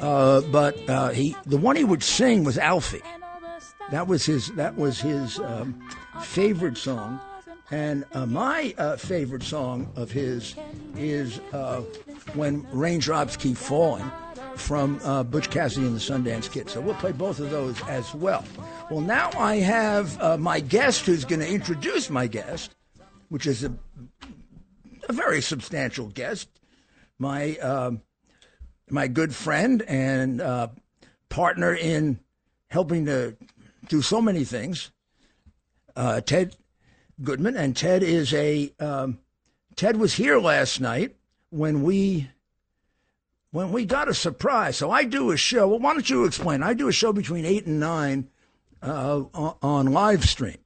Uh, 0.00 0.40
but 0.42 0.76
uh, 0.88 1.08
he, 1.08 1.36
the 1.44 1.56
one 1.56 1.74
he 1.74 1.84
would 1.84 2.04
sing 2.04 2.44
was 2.44 2.56
Alfie. 2.56 3.02
That 3.90 4.06
was 4.06 4.24
his. 4.24 4.48
That 4.52 4.76
was 4.76 5.00
his 5.00 5.40
um, 5.40 5.74
favorite 6.22 6.76
song. 6.78 7.20
And 7.70 8.06
uh, 8.12 8.24
my 8.24 8.74
uh, 8.78 8.96
favorite 8.96 9.42
song 9.42 9.92
of 9.94 10.10
his 10.10 10.54
is 10.96 11.38
uh, 11.52 11.82
When 12.34 12.66
Raindrops 12.72 13.36
Keep 13.36 13.58
Falling 13.58 14.10
from 14.56 14.98
uh, 15.04 15.22
Butch 15.22 15.50
Cassidy 15.50 15.86
and 15.86 15.94
the 15.94 16.00
Sundance 16.00 16.50
Kid. 16.50 16.70
So 16.70 16.80
we'll 16.80 16.94
play 16.94 17.12
both 17.12 17.40
of 17.40 17.50
those 17.50 17.80
as 17.82 18.14
well. 18.14 18.44
Well, 18.90 19.02
now 19.02 19.30
I 19.36 19.56
have 19.56 20.20
uh, 20.20 20.38
my 20.38 20.60
guest 20.60 21.04
who's 21.04 21.24
going 21.26 21.40
to 21.40 21.48
introduce 21.48 22.08
my 22.08 22.26
guest, 22.26 22.74
which 23.28 23.46
is 23.46 23.64
a, 23.64 23.72
a 25.08 25.12
very 25.12 25.42
substantial 25.42 26.06
guest, 26.06 26.48
my, 27.18 27.56
um, 27.58 28.00
my 28.88 29.08
good 29.08 29.34
friend 29.34 29.82
and 29.82 30.40
uh, 30.40 30.68
partner 31.28 31.74
in 31.74 32.18
helping 32.68 33.04
to 33.04 33.36
do 33.88 34.00
so 34.00 34.22
many 34.22 34.44
things, 34.44 34.90
Ted 36.24 36.56
Goodman, 37.22 37.56
and 37.56 37.76
Ted 37.76 38.02
is 38.02 38.32
a 38.32 38.72
um, 38.78 39.18
Ted 39.76 39.96
was 39.96 40.14
here 40.14 40.38
last 40.38 40.80
night 40.80 41.16
when 41.50 41.82
we 41.82 42.30
when 43.50 43.72
we 43.72 43.84
got 43.84 44.08
a 44.08 44.14
surprise. 44.14 44.76
So 44.76 44.90
I 44.90 45.04
do 45.04 45.30
a 45.30 45.36
show. 45.36 45.68
Well, 45.68 45.78
why 45.78 45.92
don't 45.92 46.08
you 46.08 46.24
explain? 46.24 46.62
I 46.62 46.74
do 46.74 46.88
a 46.88 46.92
show 46.92 47.12
between 47.12 47.44
eight 47.44 47.66
and 47.66 47.80
nine 47.80 48.28
uh, 48.82 49.22
on 49.34 49.86
live 49.86 50.24
stream. 50.24 50.58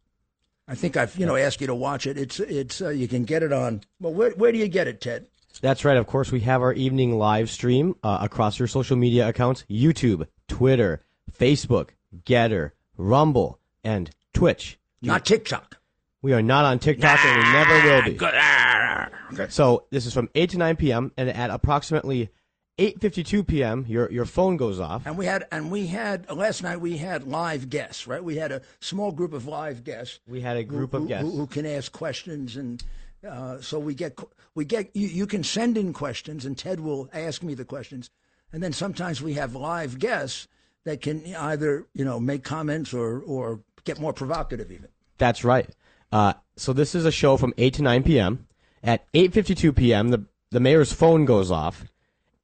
I 0.68 0.74
think 0.74 0.96
I've 0.96 1.16
you 1.16 1.26
know 1.26 1.36
asked 1.36 1.60
you 1.60 1.66
to 1.66 1.74
watch 1.74 2.06
it. 2.06 2.16
It's 2.16 2.40
it's 2.40 2.80
uh, 2.80 2.90
you 2.90 3.08
can 3.08 3.24
get 3.24 3.42
it 3.42 3.52
on. 3.52 3.82
Well, 4.00 4.14
where 4.14 4.30
where 4.30 4.52
do 4.52 4.58
you 4.58 4.68
get 4.68 4.88
it, 4.88 5.00
Ted? 5.00 5.26
That's 5.60 5.84
right. 5.84 5.96
Of 5.96 6.06
course, 6.06 6.32
we 6.32 6.40
have 6.40 6.62
our 6.62 6.72
evening 6.72 7.18
live 7.18 7.50
stream 7.50 7.94
uh, 8.02 8.18
across 8.20 8.58
your 8.58 8.68
social 8.68 8.96
media 8.96 9.28
accounts: 9.28 9.64
YouTube, 9.70 10.26
Twitter, 10.48 11.02
Facebook, 11.38 11.90
Gettr, 12.24 12.72
Rumble, 12.96 13.58
and 13.84 14.10
Twitch. 14.32 14.78
Not 15.02 15.26
TikTok. 15.26 15.81
We 16.22 16.32
are 16.32 16.42
not 16.42 16.64
on 16.64 16.78
TikTok 16.78 17.18
and 17.24 17.36
we 17.36 17.52
never 17.52 17.74
will 17.82 18.02
be. 18.02 18.14
Good. 18.14 18.34
Ah. 18.34 19.08
So 19.48 19.86
this 19.90 20.06
is 20.06 20.14
from 20.14 20.28
8 20.34 20.50
to 20.50 20.58
9 20.58 20.76
p.m. 20.76 21.12
and 21.16 21.28
at 21.28 21.50
approximately 21.50 22.30
8:52 22.78 23.46
p.m., 23.46 23.84
your 23.86 24.10
your 24.10 24.24
phone 24.24 24.56
goes 24.56 24.80
off. 24.80 25.04
And 25.04 25.18
we 25.18 25.26
had 25.26 25.46
and 25.52 25.70
we 25.70 25.88
had 25.88 26.30
last 26.30 26.62
night 26.62 26.80
we 26.80 26.96
had 26.96 27.28
live 27.28 27.68
guests, 27.68 28.06
right? 28.06 28.22
We 28.22 28.36
had 28.36 28.50
a 28.50 28.62
small 28.80 29.12
group 29.12 29.34
of 29.34 29.46
live 29.46 29.84
guests. 29.84 30.20
We 30.26 30.40
had 30.40 30.56
a 30.56 30.64
group 30.64 30.92
who, 30.92 30.98
of 30.98 31.08
guests 31.08 31.30
who, 31.30 31.36
who, 31.38 31.46
can 31.46 31.66
ask 31.66 31.92
questions, 31.92 32.56
and 32.56 32.82
uh, 33.28 33.60
so 33.60 33.78
we 33.78 33.94
get 33.94 34.18
we 34.54 34.64
get 34.64 34.90
you, 34.94 35.06
you 35.06 35.26
can 35.26 35.44
send 35.44 35.76
in 35.76 35.92
questions, 35.92 36.46
and 36.46 36.56
Ted 36.56 36.80
will 36.80 37.10
ask 37.12 37.42
me 37.42 37.52
the 37.52 37.64
questions, 37.64 38.10
and 38.52 38.62
then 38.62 38.72
sometimes 38.72 39.20
we 39.20 39.34
have 39.34 39.54
live 39.54 39.98
guests 39.98 40.48
that 40.84 41.02
can 41.02 41.22
either 41.34 41.86
you 41.92 42.06
know 42.06 42.18
make 42.18 42.42
comments 42.42 42.94
or 42.94 43.20
or 43.20 43.60
get 43.84 44.00
more 44.00 44.14
provocative 44.14 44.72
even. 44.72 44.88
That's 45.18 45.44
right. 45.44 45.68
Uh, 46.12 46.34
so 46.56 46.72
this 46.72 46.94
is 46.94 47.06
a 47.06 47.10
show 47.10 47.36
from 47.36 47.54
8 47.56 47.74
to 47.74 47.82
9 47.82 48.02
p.m. 48.02 48.46
At 48.84 49.10
8:52 49.12 49.74
p.m., 49.74 50.10
the 50.10 50.24
the 50.50 50.60
mayor's 50.60 50.92
phone 50.92 51.24
goes 51.24 51.50
off, 51.50 51.84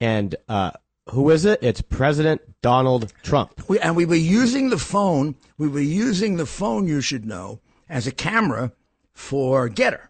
and 0.01 0.35
uh, 0.47 0.71
who 1.11 1.29
is 1.29 1.45
it? 1.45 1.59
It's 1.61 1.81
President 1.81 2.41
Donald 2.61 3.13
Trump. 3.23 3.67
We, 3.69 3.79
and 3.79 3.95
we 3.95 4.05
were 4.05 4.15
using 4.15 4.69
the 4.69 4.77
phone. 4.77 5.35
We 5.57 5.67
were 5.67 5.79
using 5.79 6.37
the 6.37 6.45
phone. 6.45 6.87
You 6.87 7.01
should 7.01 7.25
know 7.25 7.59
as 7.87 8.07
a 8.07 8.11
camera 8.11 8.71
for 9.13 9.69
Gettr. 9.69 10.07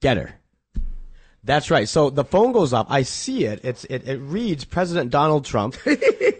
Gettr. 0.00 0.32
That's 1.44 1.70
right. 1.70 1.88
So 1.88 2.10
the 2.10 2.24
phone 2.24 2.52
goes 2.52 2.72
off. 2.72 2.86
I 2.88 3.02
see 3.02 3.44
it. 3.44 3.60
It's 3.62 3.84
it, 3.84 4.08
it 4.08 4.18
reads 4.18 4.64
President 4.64 5.10
Donald 5.10 5.44
Trump, 5.44 5.76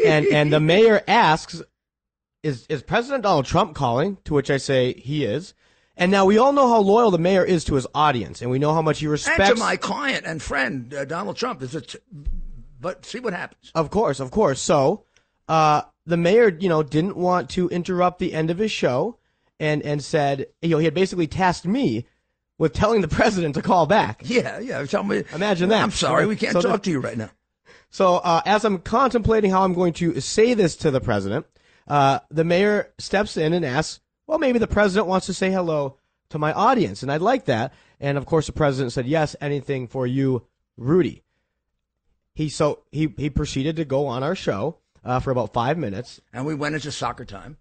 and 0.04 0.26
and 0.26 0.52
the 0.52 0.60
mayor 0.60 1.02
asks, 1.06 1.62
"Is 2.42 2.66
is 2.68 2.82
President 2.82 3.22
Donald 3.22 3.46
Trump 3.46 3.74
calling?" 3.74 4.16
To 4.24 4.34
which 4.34 4.50
I 4.50 4.56
say, 4.56 4.94
"He 4.94 5.24
is." 5.24 5.54
And 5.98 6.12
now 6.12 6.24
we 6.24 6.38
all 6.38 6.52
know 6.52 6.68
how 6.68 6.78
loyal 6.78 7.10
the 7.10 7.18
mayor 7.18 7.44
is 7.44 7.64
to 7.64 7.74
his 7.74 7.86
audience, 7.92 8.40
and 8.40 8.50
we 8.52 8.60
know 8.60 8.72
how 8.72 8.80
much 8.80 9.00
he 9.00 9.08
respects. 9.08 9.48
And 9.48 9.58
to 9.58 9.62
my 9.62 9.76
client 9.76 10.24
and 10.26 10.40
friend 10.40 10.94
uh, 10.94 11.04
Donald 11.04 11.36
Trump. 11.36 11.60
Is 11.60 11.74
it? 11.74 11.96
But 12.80 13.04
see 13.04 13.18
what 13.18 13.32
happens. 13.32 13.72
Of 13.74 13.90
course, 13.90 14.20
of 14.20 14.30
course. 14.30 14.60
So, 14.60 15.04
uh, 15.48 15.82
the 16.06 16.16
mayor, 16.16 16.56
you 16.56 16.68
know, 16.68 16.84
didn't 16.84 17.16
want 17.16 17.50
to 17.50 17.68
interrupt 17.70 18.20
the 18.20 18.32
end 18.32 18.48
of 18.50 18.58
his 18.58 18.70
show, 18.70 19.18
and 19.58 19.82
and 19.82 20.02
said, 20.02 20.46
you 20.62 20.70
know, 20.70 20.78
he 20.78 20.84
had 20.84 20.94
basically 20.94 21.26
tasked 21.26 21.66
me 21.66 22.06
with 22.58 22.72
telling 22.72 23.00
the 23.00 23.08
president 23.18 23.56
to 23.56 23.62
call 23.62 23.86
back. 23.86 24.22
Yeah, 24.24 24.60
yeah. 24.60 24.84
Tell 24.86 25.02
me. 25.02 25.24
Imagine 25.34 25.68
that. 25.70 25.82
I'm 25.82 25.90
sorry, 25.90 26.26
we 26.26 26.36
can't 26.36 26.52
so 26.52 26.60
talk 26.60 26.84
to 26.84 26.90
you 26.90 27.00
right 27.00 27.18
now. 27.18 27.30
So, 27.90 28.16
uh, 28.16 28.42
as 28.44 28.64
I'm 28.64 28.78
contemplating 28.78 29.50
how 29.50 29.64
I'm 29.64 29.74
going 29.74 29.94
to 29.94 30.20
say 30.20 30.54
this 30.54 30.76
to 30.76 30.92
the 30.92 31.00
president, 31.00 31.46
uh, 31.88 32.20
the 32.30 32.44
mayor 32.44 32.92
steps 32.98 33.36
in 33.36 33.52
and 33.52 33.64
asks, 33.64 34.00
"Well, 34.28 34.38
maybe 34.38 34.60
the 34.60 34.68
president 34.68 35.08
wants 35.08 35.26
to 35.26 35.34
say 35.34 35.50
hello 35.50 35.96
to 36.28 36.38
my 36.38 36.52
audience, 36.52 37.02
and 37.02 37.10
I'd 37.10 37.20
like 37.20 37.46
that." 37.46 37.72
And 37.98 38.16
of 38.16 38.26
course, 38.26 38.46
the 38.46 38.52
president 38.52 38.92
said, 38.92 39.06
"Yes, 39.06 39.34
anything 39.40 39.88
for 39.88 40.06
you, 40.06 40.46
Rudy." 40.76 41.24
He 42.34 42.48
so 42.48 42.84
he 42.92 43.12
he 43.16 43.30
proceeded 43.30 43.74
to 43.74 43.84
go 43.84 44.06
on 44.06 44.22
our 44.22 44.36
show 44.36 44.78
uh, 45.04 45.18
for 45.18 45.32
about 45.32 45.52
five 45.52 45.76
minutes, 45.76 46.20
and 46.32 46.46
we 46.46 46.54
went 46.54 46.76
into 46.76 46.92
soccer 46.92 47.24
time. 47.24 47.56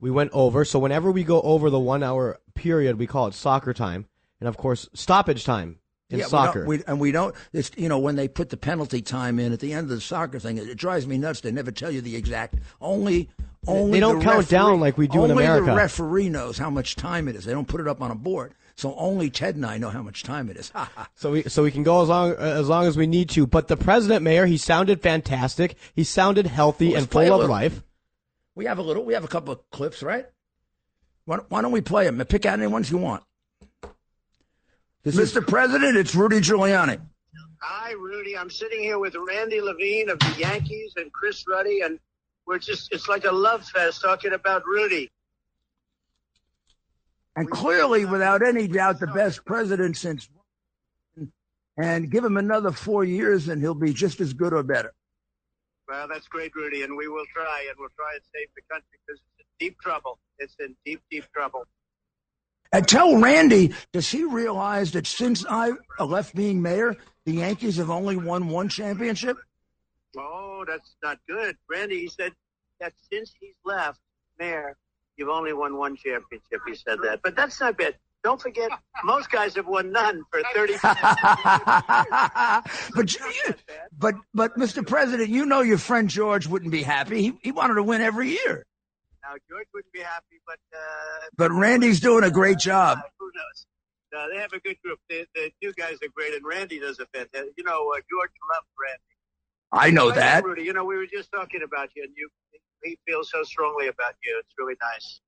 We 0.00 0.10
went 0.10 0.30
over. 0.32 0.64
So 0.64 0.78
whenever 0.78 1.12
we 1.12 1.22
go 1.22 1.42
over 1.42 1.68
the 1.68 1.78
one 1.78 2.02
hour 2.02 2.40
period, 2.54 2.98
we 2.98 3.06
call 3.06 3.26
it 3.26 3.34
soccer 3.34 3.74
time, 3.74 4.06
and 4.40 4.48
of 4.48 4.56
course 4.56 4.88
stoppage 4.94 5.44
time 5.44 5.80
in 6.08 6.20
yeah, 6.20 6.26
soccer. 6.26 6.64
We 6.64 6.78
we, 6.78 6.84
and 6.86 6.98
we 7.00 7.12
don't. 7.12 7.34
It's 7.52 7.70
you 7.76 7.88
know 7.88 7.98
when 7.98 8.16
they 8.16 8.28
put 8.28 8.50
the 8.50 8.56
penalty 8.56 9.02
time 9.02 9.38
in 9.38 9.52
at 9.52 9.60
the 9.60 9.72
end 9.72 9.84
of 9.84 9.90
the 9.90 10.00
soccer 10.00 10.38
thing, 10.38 10.58
it, 10.58 10.68
it 10.68 10.78
drives 10.78 11.06
me 11.06 11.18
nuts. 11.18 11.40
They 11.40 11.52
never 11.52 11.70
tell 11.70 11.90
you 11.90 12.00
the 12.00 12.16
exact. 12.16 12.54
Only 12.80 13.28
only 13.66 13.92
they 13.92 14.00
don't 14.00 14.18
the 14.18 14.24
count 14.24 14.36
referee, 14.38 14.50
down 14.56 14.80
like 14.80 14.98
we 14.98 15.06
do 15.06 15.24
in 15.24 15.30
only 15.30 15.44
America. 15.44 15.66
the 15.70 15.76
referee 15.76 16.28
knows 16.28 16.58
how 16.58 16.70
much 16.70 16.96
time 16.96 17.28
it 17.28 17.36
is. 17.36 17.44
They 17.44 17.52
don't 17.52 17.68
put 17.68 17.80
it 17.80 17.88
up 17.88 18.02
on 18.02 18.10
a 18.10 18.14
board. 18.14 18.54
So 18.74 18.94
only 18.96 19.28
Ted 19.30 19.54
and 19.54 19.66
I 19.66 19.78
know 19.78 19.90
how 19.90 20.02
much 20.02 20.22
time 20.24 20.48
it 20.50 20.56
is. 20.56 20.72
so 21.14 21.32
we 21.32 21.42
so 21.44 21.62
we 21.62 21.70
can 21.70 21.82
go 21.82 22.02
as 22.02 22.08
long 22.08 22.32
uh, 22.32 22.36
as 22.36 22.68
long 22.68 22.86
as 22.86 22.96
we 22.96 23.06
need 23.06 23.28
to. 23.30 23.46
But 23.46 23.68
the 23.68 23.76
president, 23.76 24.22
mayor, 24.22 24.46
he 24.46 24.56
sounded 24.56 25.00
fantastic. 25.02 25.76
He 25.94 26.04
sounded 26.04 26.46
healthy 26.46 26.88
Well, 26.88 26.98
and 26.98 27.10
full 27.10 27.20
of 27.22 27.28
little. 27.28 27.48
life. 27.48 27.82
We 28.54 28.64
have 28.64 28.78
a 28.78 28.82
little. 28.82 29.04
We 29.04 29.14
have 29.14 29.24
a 29.24 29.28
couple 29.28 29.52
of 29.52 29.70
clips, 29.70 30.02
right? 30.02 30.26
Why, 31.24 31.38
why 31.48 31.62
don't 31.62 31.72
we 31.72 31.80
play 31.82 32.04
them? 32.04 32.18
Pick 32.26 32.46
out 32.46 32.58
any 32.58 32.66
ones 32.66 32.90
you 32.90 32.98
want. 32.98 33.22
Mr. 35.06 35.46
President, 35.46 35.96
it's 35.96 36.14
Rudy 36.14 36.38
Giuliani. 36.40 37.00
Hi, 37.58 37.92
Rudy. 37.92 38.36
I'm 38.36 38.50
sitting 38.50 38.80
here 38.80 38.98
with 38.98 39.14
Randy 39.14 39.60
Levine 39.60 40.08
of 40.10 40.18
the 40.18 40.34
Yankees 40.38 40.94
and 40.96 41.12
Chris 41.12 41.44
Ruddy, 41.48 41.80
and 41.80 41.98
we're 42.46 42.58
just, 42.58 42.92
it's 42.92 43.08
like 43.08 43.24
a 43.24 43.32
love 43.32 43.64
fest 43.66 44.02
talking 44.02 44.32
about 44.32 44.64
Rudy. 44.66 45.10
and 47.36 47.50
clearly, 47.50 48.04
without 48.04 48.42
any 48.42 48.66
doubt, 48.68 49.00
the 49.00 49.06
best 49.06 49.44
president 49.44 49.96
since. 49.96 50.28
And 51.78 52.10
give 52.10 52.22
him 52.22 52.36
another 52.36 52.70
four 52.70 53.02
years, 53.04 53.48
and 53.48 53.62
he'll 53.62 53.74
be 53.74 53.94
just 53.94 54.20
as 54.20 54.34
good 54.34 54.52
or 54.52 54.62
better. 54.62 54.92
Well, 55.88 56.06
that's 56.06 56.28
great, 56.28 56.54
Rudy, 56.54 56.82
and 56.82 56.96
we 56.96 57.08
will 57.08 57.24
try, 57.34 57.66
and 57.68 57.76
we'll 57.78 57.88
try 57.96 58.12
and 58.14 58.22
save 58.34 58.48
the 58.54 58.62
country 58.70 58.98
because 59.06 59.20
it's 59.20 59.40
in 59.40 59.66
deep 59.66 59.80
trouble. 59.80 60.18
It's 60.38 60.54
in 60.60 60.76
deep, 60.84 61.00
deep 61.10 61.24
trouble. 61.32 61.64
And 62.72 62.86
tell 62.86 63.18
Randy, 63.20 63.74
does 63.92 64.10
he 64.10 64.24
realize 64.24 64.92
that 64.92 65.06
since 65.06 65.44
I 65.48 65.72
left 65.98 66.34
being 66.34 66.62
mayor, 66.62 66.96
the 67.24 67.32
Yankees 67.32 67.76
have 67.76 67.90
only 67.90 68.16
won 68.16 68.48
one 68.48 68.68
championship? 68.68 69.38
Oh, 70.16 70.64
that's 70.66 70.94
not 71.02 71.18
good. 71.28 71.56
Randy, 71.68 72.00
he 72.00 72.08
said 72.08 72.32
that 72.80 72.92
since 73.10 73.32
he's 73.40 73.54
left, 73.64 74.00
Mayor, 74.38 74.76
you've 75.16 75.28
only 75.28 75.52
won 75.52 75.76
one 75.76 75.96
championship. 75.96 76.60
He 76.66 76.74
said 76.74 76.98
that. 77.04 77.20
But 77.22 77.34
that's 77.36 77.58
not 77.60 77.76
bad. 77.78 77.96
Don't 78.24 78.40
forget, 78.40 78.70
most 79.04 79.30
guys 79.32 79.56
have 79.56 79.66
won 79.66 79.90
none 79.90 80.22
for 80.30 80.40
30 80.54 80.74
but 82.94 83.12
you- 83.14 83.54
but 83.98 84.14
but 84.32 84.56
Mr. 84.56 84.86
President, 84.86 85.28
you 85.28 85.44
know 85.46 85.60
your 85.60 85.78
friend 85.78 86.08
George 86.08 86.46
wouldn't 86.46 86.70
be 86.70 86.82
happy. 86.82 87.20
He 87.22 87.32
he 87.42 87.52
wanted 87.52 87.74
to 87.74 87.82
win 87.82 88.00
every 88.00 88.30
year. 88.30 88.64
Now, 89.24 89.34
George 89.48 89.66
wouldn't 89.74 89.92
be 89.92 90.00
happy, 90.00 90.40
but. 90.46 90.58
Uh, 90.74 90.78
But 91.36 91.50
Randy's 91.52 92.00
doing 92.00 92.24
a 92.24 92.30
great 92.30 92.58
job. 92.58 92.98
Who 93.18 93.26
knows? 93.34 93.66
No, 94.12 94.28
they 94.32 94.40
have 94.40 94.52
a 94.52 94.60
good 94.60 94.76
group. 94.84 94.98
The, 95.08 95.26
the 95.34 95.50
two 95.62 95.72
guys 95.74 95.94
are 96.02 96.08
great, 96.14 96.34
and 96.34 96.44
Randy 96.44 96.78
does 96.80 96.98
a 96.98 97.06
fantastic. 97.06 97.52
You 97.56 97.64
know, 97.64 97.92
uh, 97.92 98.00
George 98.10 98.30
loves 98.52 98.66
Randy. 98.78 99.11
I 99.72 99.90
know 99.90 100.10
Thank 100.10 100.16
you, 100.16 100.20
that. 100.20 100.44
Rudy. 100.44 100.62
You 100.62 100.72
know, 100.72 100.84
we 100.84 100.96
were 100.96 101.06
just 101.06 101.32
talking 101.32 101.62
about 101.62 101.88
you, 101.96 102.04
and 102.04 102.12
you 102.16 102.28
he 102.82 102.98
feels 103.06 103.30
so 103.30 103.42
strongly 103.42 103.88
about 103.88 104.14
you. 104.24 104.40
It's 104.44 104.54
really 104.58 104.74
nice. 104.80 105.20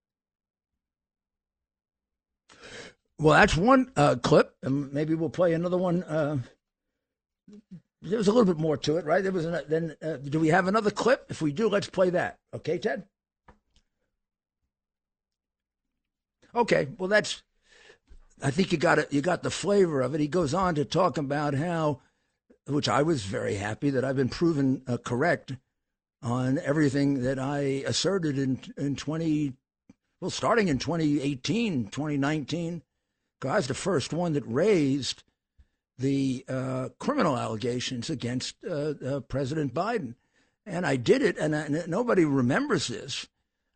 Well, 3.18 3.35
that's 3.35 3.57
one 3.57 3.92
uh, 3.96 4.16
clip, 4.16 4.54
and 4.62 4.92
maybe 4.92 5.14
we'll 5.14 5.30
play 5.30 5.52
another 5.54 5.78
one. 5.78 6.02
Uh, 6.02 6.38
there 8.02 8.18
was 8.18 8.28
a 8.28 8.33
little 8.33 8.52
bit 8.52 8.61
more 8.61 8.76
to 8.78 8.96
it, 8.96 9.04
right? 9.04 9.22
There 9.22 9.33
was 9.33 9.46
an, 9.46 9.62
then. 9.68 9.96
Uh, 10.02 10.16
do 10.16 10.40
we 10.40 10.48
have 10.48 10.66
another 10.66 10.90
clip? 10.90 11.26
If 11.30 11.40
we 11.40 11.52
do, 11.52 11.68
let's 11.68 11.88
play 11.88 12.11
that. 12.11 12.38
Okay, 12.52 12.76
Ted. 12.76 13.04
Okay. 16.54 16.88
Well, 16.98 17.09
that's. 17.09 17.42
I 18.42 18.50
think 18.50 18.72
you 18.72 18.78
got 18.78 18.98
it. 18.98 19.12
You 19.12 19.20
got 19.20 19.42
the 19.42 19.50
flavor 19.50 20.00
of 20.02 20.14
it. 20.14 20.20
He 20.20 20.28
goes 20.28 20.52
on 20.52 20.74
to 20.74 20.85
talk 20.85 21.16
about 21.16 21.54
how, 21.54 22.00
which 22.66 22.88
I 22.88 23.03
was 23.03 23.24
very 23.24 23.55
happy 23.57 23.90
that 23.90 24.05
I've 24.05 24.16
been 24.16 24.29
proven 24.29 24.83
uh, 24.87 24.96
correct 24.96 25.57
on 26.22 26.59
everything 26.59 27.22
that 27.22 27.38
I 27.38 27.59
asserted 27.87 28.38
in 28.38 28.61
in 28.77 28.96
twenty. 28.96 29.55
Well, 30.20 30.31
starting 30.31 30.68
in 30.68 30.79
2018, 30.79 31.88
2019, 31.88 32.83
'cause 33.40 33.50
I 33.50 33.57
was 33.57 33.66
the 33.66 33.74
first 33.74 34.12
one 34.14 34.33
that 34.33 34.46
raised 34.46 35.22
the 35.98 36.44
uh, 36.48 36.88
criminal 36.98 37.37
allegations 37.37 38.09
against 38.09 38.57
uh, 38.64 38.94
uh, 39.05 39.20
President 39.20 39.74
Biden. 39.74 40.14
And 40.66 40.87
I 40.87 40.96
did 40.96 41.20
it, 41.22 41.37
and, 41.37 41.55
I, 41.55 41.61
and 41.61 41.88
nobody 41.88 42.24
remembers 42.24 42.88
this. 42.88 43.29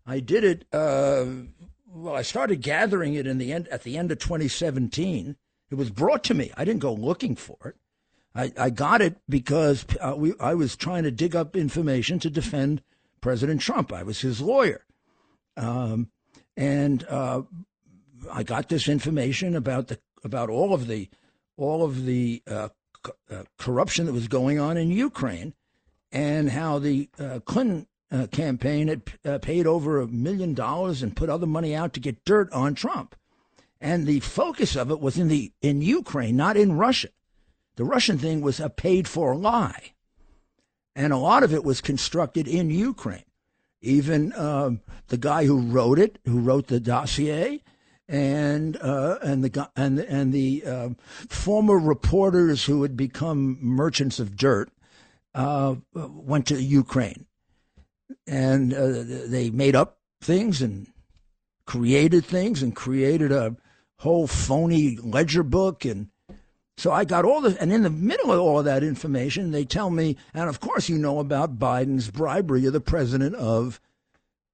I 0.06 0.20
did 0.20 0.42
it. 0.42 0.64
Uh, 0.72 1.26
well, 1.86 2.14
I 2.14 2.22
started 2.22 2.62
gathering 2.62 3.14
it 3.14 3.26
in 3.26 3.36
the 3.38 3.52
end 3.52 3.68
at 3.68 3.82
the 3.82 3.98
end 3.98 4.10
of 4.10 4.18
2017. 4.18 5.36
It 5.70 5.74
was 5.74 5.90
brought 5.90 6.24
to 6.24 6.34
me. 6.34 6.50
I 6.56 6.64
didn't 6.64 6.80
go 6.80 6.94
looking 6.94 7.36
for 7.36 7.58
it. 7.66 7.76
I, 8.34 8.52
I 8.58 8.70
got 8.70 9.00
it 9.00 9.16
because 9.28 9.84
uh, 10.00 10.14
we, 10.16 10.34
I 10.38 10.54
was 10.54 10.76
trying 10.76 11.02
to 11.04 11.10
dig 11.10 11.34
up 11.34 11.56
information 11.56 12.18
to 12.20 12.30
defend 12.30 12.82
President 13.20 13.60
Trump. 13.60 13.92
I 13.92 14.02
was 14.02 14.20
his 14.20 14.40
lawyer. 14.40 14.84
Um, 15.56 16.10
and 16.56 17.04
uh, 17.08 17.42
I 18.32 18.42
got 18.42 18.68
this 18.68 18.88
information 18.88 19.56
about 19.56 19.88
the 19.88 19.98
about 20.24 20.50
all 20.50 20.74
of 20.74 20.86
the 20.86 21.08
all 21.56 21.84
of 21.84 22.04
the 22.04 22.42
uh, 22.46 22.68
uh, 23.30 23.44
corruption 23.58 24.06
that 24.06 24.12
was 24.12 24.28
going 24.28 24.58
on 24.58 24.76
in 24.76 24.90
Ukraine, 24.90 25.54
and 26.12 26.50
how 26.50 26.78
the 26.78 27.08
uh, 27.18 27.40
Clinton 27.44 27.86
uh, 28.10 28.26
campaign 28.30 28.88
had 28.88 29.42
paid 29.42 29.66
over 29.66 30.00
a 30.00 30.08
million 30.08 30.54
dollars 30.54 31.02
and 31.02 31.16
put 31.16 31.28
other 31.28 31.46
money 31.46 31.74
out 31.74 31.92
to 31.94 32.00
get 32.00 32.24
dirt 32.24 32.52
on 32.52 32.74
Trump, 32.74 33.14
and 33.80 34.06
the 34.06 34.20
focus 34.20 34.76
of 34.76 34.90
it 34.90 35.00
was 35.00 35.18
in 35.18 35.28
the 35.28 35.52
in 35.60 35.80
Ukraine, 35.80 36.36
not 36.36 36.56
in 36.56 36.72
Russia. 36.72 37.08
The 37.78 37.84
Russian 37.84 38.18
thing 38.18 38.40
was 38.40 38.58
a 38.58 38.68
paid 38.68 39.06
for 39.06 39.36
lie, 39.36 39.92
and 40.96 41.12
a 41.12 41.16
lot 41.16 41.44
of 41.44 41.54
it 41.54 41.62
was 41.62 41.80
constructed 41.80 42.48
in 42.48 42.70
Ukraine. 42.70 43.22
Even 43.80 44.32
um, 44.32 44.80
the 45.06 45.16
guy 45.16 45.44
who 45.44 45.60
wrote 45.60 45.96
it, 46.00 46.18
who 46.24 46.40
wrote 46.40 46.66
the 46.66 46.80
dossier, 46.80 47.62
and 48.08 48.76
uh, 48.78 49.18
and 49.22 49.44
the 49.44 49.70
and 49.76 50.00
and 50.00 50.32
the 50.32 50.64
um 50.64 50.96
former 51.28 51.78
reporters 51.78 52.64
who 52.64 52.82
had 52.82 52.96
become 52.96 53.58
merchants 53.60 54.18
of 54.18 54.36
dirt, 54.36 54.72
uh, 55.36 55.76
went 55.94 56.48
to 56.48 56.60
Ukraine, 56.60 57.26
and 58.26 58.74
uh, 58.74 59.04
they 59.06 59.50
made 59.50 59.76
up 59.76 60.00
things 60.20 60.60
and 60.60 60.88
created 61.64 62.24
things 62.24 62.60
and 62.60 62.74
created 62.74 63.30
a 63.30 63.54
whole 63.98 64.26
phony 64.26 64.96
ledger 64.96 65.44
book 65.44 65.84
and 65.84 66.08
so 66.78 66.92
I 66.92 67.04
got 67.04 67.24
all 67.24 67.40
the, 67.40 67.60
and 67.60 67.72
in 67.72 67.82
the 67.82 67.90
middle 67.90 68.30
of 68.30 68.38
all 68.38 68.60
of 68.60 68.64
that 68.66 68.84
information, 68.84 69.50
they 69.50 69.64
tell 69.64 69.90
me, 69.90 70.16
and 70.32 70.48
of 70.48 70.60
course 70.60 70.88
you 70.88 70.96
know 70.96 71.18
about 71.18 71.58
Biden's 71.58 72.08
bribery 72.08 72.66
of 72.66 72.72
the 72.72 72.80
president 72.80 73.34
of, 73.34 73.80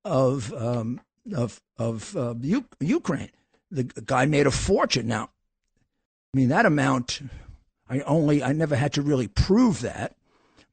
of, 0.07 0.51
um, 0.55 1.03
of, 1.37 1.61
of 1.77 2.17
uh, 2.17 2.35
U- 2.41 2.65
Ukraine. 2.81 3.29
The 3.71 3.85
guy 3.85 4.25
made 4.25 4.47
a 4.47 4.51
fortune. 4.51 5.07
Now, 5.07 5.25
I 6.33 6.39
mean 6.39 6.49
that 6.49 6.65
amount. 6.65 7.21
I 7.91 8.01
only, 8.01 8.43
I 8.43 8.53
never 8.53 8.75
had 8.75 8.95
to 8.95 9.03
really 9.03 9.29
prove 9.29 9.83
that, 9.83 10.17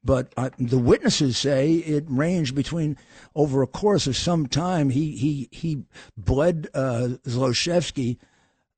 but 0.02 0.32
uh, 0.38 0.48
the 0.58 0.78
witnesses 0.78 1.36
say 1.36 1.74
it 1.74 2.04
ranged 2.08 2.54
between 2.54 2.96
over 3.34 3.60
a 3.60 3.66
course 3.66 4.06
of 4.06 4.16
some 4.16 4.46
time. 4.46 4.88
He 4.88 5.16
he 5.16 5.48
he 5.52 5.82
bled 6.16 6.68
uh, 6.72 7.18
Zlochevsky 7.26 8.16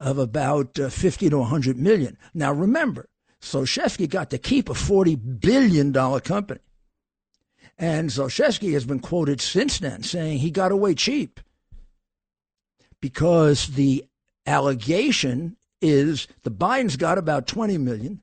of 0.00 0.18
about 0.18 0.78
uh, 0.78 0.88
50 0.88 1.30
to 1.30 1.38
100 1.38 1.76
million. 1.76 2.18
Now 2.32 2.52
remember, 2.52 3.08
Zlochevsky 3.40 4.08
got 4.08 4.30
to 4.30 4.38
keep 4.38 4.68
a 4.68 4.74
40 4.74 5.16
billion 5.16 5.92
dollar 5.92 6.20
company. 6.20 6.60
And 7.76 8.10
Zlochevsky 8.10 8.72
has 8.72 8.84
been 8.84 9.00
quoted 9.00 9.40
since 9.40 9.78
then 9.78 10.02
saying 10.02 10.38
he 10.38 10.50
got 10.50 10.72
away 10.72 10.94
cheap 10.94 11.40
because 13.00 13.68
the 13.68 14.04
allegation 14.46 15.56
is 15.80 16.28
the 16.42 16.50
Bidens 16.50 16.98
got 16.98 17.18
about 17.18 17.46
20 17.46 17.78
million 17.78 18.22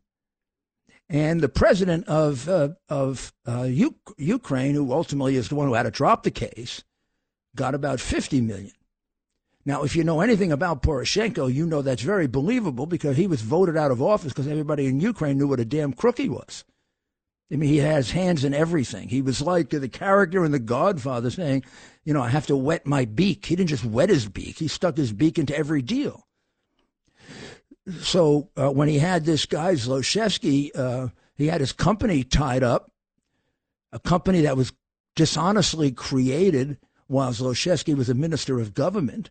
and 1.12 1.41
the 1.41 1.49
president 1.49 2.07
of 2.07 2.47
uh, 2.47 2.69
of 2.88 3.34
uh, 3.45 3.63
U- 3.63 3.95
Ukraine, 4.17 4.75
who 4.75 4.93
ultimately 4.93 5.36
is 5.36 5.49
the 5.49 5.55
one 5.55 5.67
who 5.67 5.73
had 5.73 5.84
to 5.84 5.91
drop 5.91 6.23
the 6.23 6.31
case, 6.31 6.84
got 7.55 7.75
about 7.75 7.99
50 7.99 8.39
million. 8.39 8.71
Now, 9.65 9.84
if 9.84 9.95
you 9.95 10.04
know 10.04 10.21
anything 10.21 10.52
about 10.52 10.82
Poroshenko, 10.82 11.54
you 11.54 11.67
know 11.67 11.82
that's 11.82 12.02
very 12.02 12.28
believable 12.28 12.88
because 12.88 13.17
he 13.17 13.28
was 13.28 13.41
voted 13.41 13.78
out 13.78 13.91
of 13.91 14.02
office 14.02 14.34
because 14.34 14.47
everybody 14.47 14.88
in 14.88 15.00
Ukraine 15.00 15.38
knew 15.38 15.47
what 15.47 15.60
a 15.60 15.65
damn 15.65 15.93
crook 15.93 16.17
he 16.17 16.30
was. 16.30 16.63
I 17.52 17.58
mean, 17.58 17.69
he 17.69 17.78
has 17.78 18.12
hands 18.12 18.43
in 18.43 18.54
everything. 18.54 19.10
He 19.10 19.21
was 19.21 19.41
like 19.41 19.69
the 19.69 19.89
character 19.89 20.45
in 20.45 20.52
The 20.52 20.60
Godfather 20.60 21.30
saying, 21.30 21.63
you 22.06 22.13
know, 22.13 22.21
I 22.21 22.30
have 22.30 22.47
to 22.47 22.56
wet 22.56 22.88
my 22.88 23.06
beak. 23.06 23.45
He 23.45 23.56
didn't 23.56 23.69
just 23.69 23.86
wet 23.86 24.10
his 24.10 24.28
beak, 24.28 24.58
he 24.58 24.67
stuck 24.67 24.97
his 24.97 25.12
beak 25.12 25.38
into 25.38 25.56
every 25.56 25.82
deal. 25.82 26.26
So 28.00 28.50
uh, 28.56 28.69
when 28.69 28.88
he 28.88 29.00
had 29.00 29.26
this 29.26 29.45
guy, 29.45 29.74
Zlochevsky, 29.74 30.78
uh, 30.78 31.08
he 31.36 31.47
had 31.47 31.62
his 31.62 31.74
company 31.74 32.24
tied 32.24 32.63
up, 32.63 32.91
a 33.91 34.00
company 34.00 34.41
that 34.41 34.56
was 34.56 34.71
dishonestly 35.15 35.91
created 35.91 36.78
while 37.08 37.32
Zlochevsky 37.32 37.95
was 37.95 38.10
a 38.10 38.13
minister 38.13 38.60
of 38.60 38.74
government. 38.74 39.30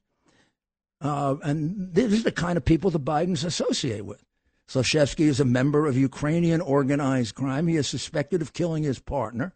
Uh, 1.01 1.37
and 1.43 1.95
these 1.95 2.21
are 2.21 2.25
the 2.25 2.33
kind 2.33 2.57
of 2.57 2.65
people 2.65 2.91
the 2.91 3.01
Bidens 3.01 3.45
associate 3.45 4.05
with. 4.05 4.23
Zlochevsky 4.69 5.27
is 5.27 5.41
a 5.41 5.45
member 5.45 5.87
of 5.87 5.97
Ukrainian 5.97 6.61
organized 6.61 7.35
crime. 7.35 7.67
He 7.67 7.77
is 7.77 7.89
suspected 7.89 8.41
of 8.43 8.53
killing 8.53 8.85
his 8.85 9.01
partner. 9.01 9.55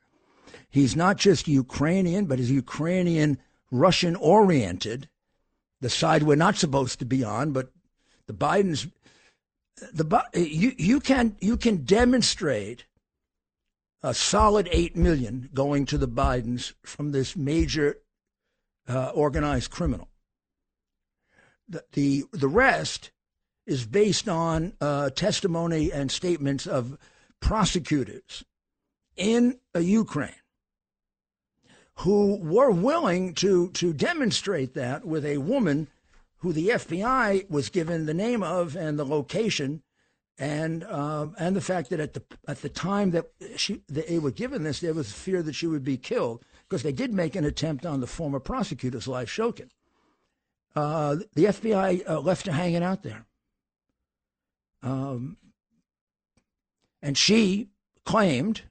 He's 0.70 0.96
not 0.96 1.18
just 1.18 1.46
Ukrainian, 1.46 2.26
but 2.26 2.38
he's 2.38 2.50
Ukrainian 2.50 3.38
Russian 3.70 4.16
oriented, 4.16 5.08
the 5.80 5.90
side 5.90 6.22
we're 6.22 6.34
not 6.34 6.56
supposed 6.56 6.98
to 6.98 7.04
be 7.04 7.22
on. 7.22 7.52
But 7.52 7.70
the 8.26 8.32
Bidens, 8.32 8.90
the 9.92 10.04
you 10.34 10.72
you 10.76 10.98
can 10.98 11.36
you 11.40 11.56
can 11.56 11.84
demonstrate 11.84 12.86
a 14.02 14.14
solid 14.14 14.68
eight 14.72 14.96
million 14.96 15.48
going 15.54 15.86
to 15.86 15.98
the 15.98 16.08
Bidens 16.08 16.72
from 16.82 17.12
this 17.12 17.36
major 17.36 17.98
uh, 18.88 19.10
organized 19.14 19.70
criminal 19.70 20.08
the, 21.68 21.84
the, 21.92 22.24
the 22.32 22.48
rest 22.48 23.10
is 23.66 23.86
based 23.86 24.28
on 24.28 24.74
uh, 24.80 25.10
testimony 25.10 25.90
and 25.92 26.10
statements 26.10 26.66
of 26.66 26.98
prosecutors 27.40 28.44
in 29.16 29.58
uh, 29.74 29.78
Ukraine 29.78 30.32
who 31.98 32.36
were 32.36 32.70
willing 32.70 33.34
to, 33.34 33.70
to 33.70 33.92
demonstrate 33.92 34.74
that 34.74 35.04
with 35.04 35.24
a 35.24 35.38
woman 35.38 35.88
who 36.38 36.52
the 36.52 36.68
FBI 36.70 37.48
was 37.48 37.68
given 37.68 38.06
the 38.06 38.14
name 38.14 38.42
of 38.42 38.76
and 38.76 38.98
the 38.98 39.04
location 39.06 39.82
and 40.36 40.82
uh, 40.84 41.28
and 41.38 41.54
the 41.54 41.60
fact 41.60 41.90
that 41.90 42.00
at 42.00 42.14
the 42.14 42.22
at 42.48 42.60
the 42.60 42.68
time 42.68 43.12
that 43.12 43.26
she 43.56 43.82
they 43.88 44.18
were 44.18 44.32
given 44.32 44.64
this, 44.64 44.80
there 44.80 44.92
was 44.92 45.12
fear 45.12 45.44
that 45.44 45.54
she 45.54 45.68
would 45.68 45.84
be 45.84 45.96
killed 45.96 46.44
because 46.68 46.82
they 46.82 46.90
did 46.90 47.14
make 47.14 47.36
an 47.36 47.44
attempt 47.44 47.86
on 47.86 48.00
the 48.00 48.06
former 48.08 48.40
prosecutor's 48.40 49.06
life, 49.06 49.28
Shokin 49.28 49.70
uh, 50.76 51.16
the 51.34 51.44
FBI 51.46 52.08
uh, 52.08 52.20
left 52.20 52.46
her 52.46 52.52
hanging 52.52 52.82
out 52.82 53.02
there. 53.02 53.26
Um, 54.82 55.36
and 57.00 57.16
she 57.16 57.68
claimed, 58.04 58.62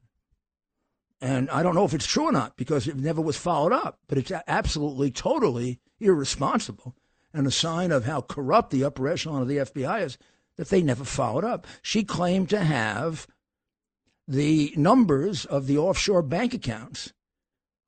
and 1.22 1.50
I 1.50 1.64
don't 1.64 1.76
know 1.76 1.86
if 1.86 1.94
it's 1.94 2.06
true 2.06 2.26
or 2.26 2.32
not 2.32 2.58
because 2.58 2.88
it 2.88 2.98
never 2.98 3.22
was 3.22 3.38
followed 3.38 3.72
up, 3.72 4.00
but 4.08 4.18
it's 4.18 4.32
absolutely, 4.48 5.12
totally 5.12 5.80
irresponsible 6.00 6.96
and 7.34 7.48
a 7.48 7.52
sign 7.52 7.92
of 7.92 8.06
how 8.06 8.22
corrupt 8.22 8.70
the 8.70 8.84
upper 8.84 9.08
echelon 9.08 9.42
of 9.42 9.48
the 9.48 9.58
FBI 9.58 10.04
is 10.04 10.18
that 10.58 10.70
they 10.70 10.84
never 10.84 11.04
followed 11.04 11.44
up. 11.44 11.66
She 11.82 12.04
claimed 12.04 12.50
to 12.50 12.60
have 12.60 13.28
the 14.28 14.74
numbers 14.78 15.46
of 15.46 15.68
the 15.68 15.78
offshore 15.78 16.22
bank 16.22 16.54
accounts 16.54 17.12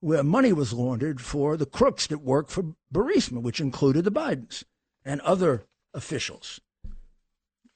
where 0.05 0.23
money 0.23 0.53
was 0.53 0.71
laundered 0.71 1.19
for 1.19 1.57
the 1.57 1.65
crooks 1.65 2.05
that 2.05 2.19
worked 2.19 2.51
for 2.51 2.75
Burisma, 2.93 3.41
which 3.41 3.59
included 3.59 4.03
the 4.03 4.11
Bidens 4.11 4.63
and 5.03 5.19
other 5.21 5.63
officials, 5.95 6.61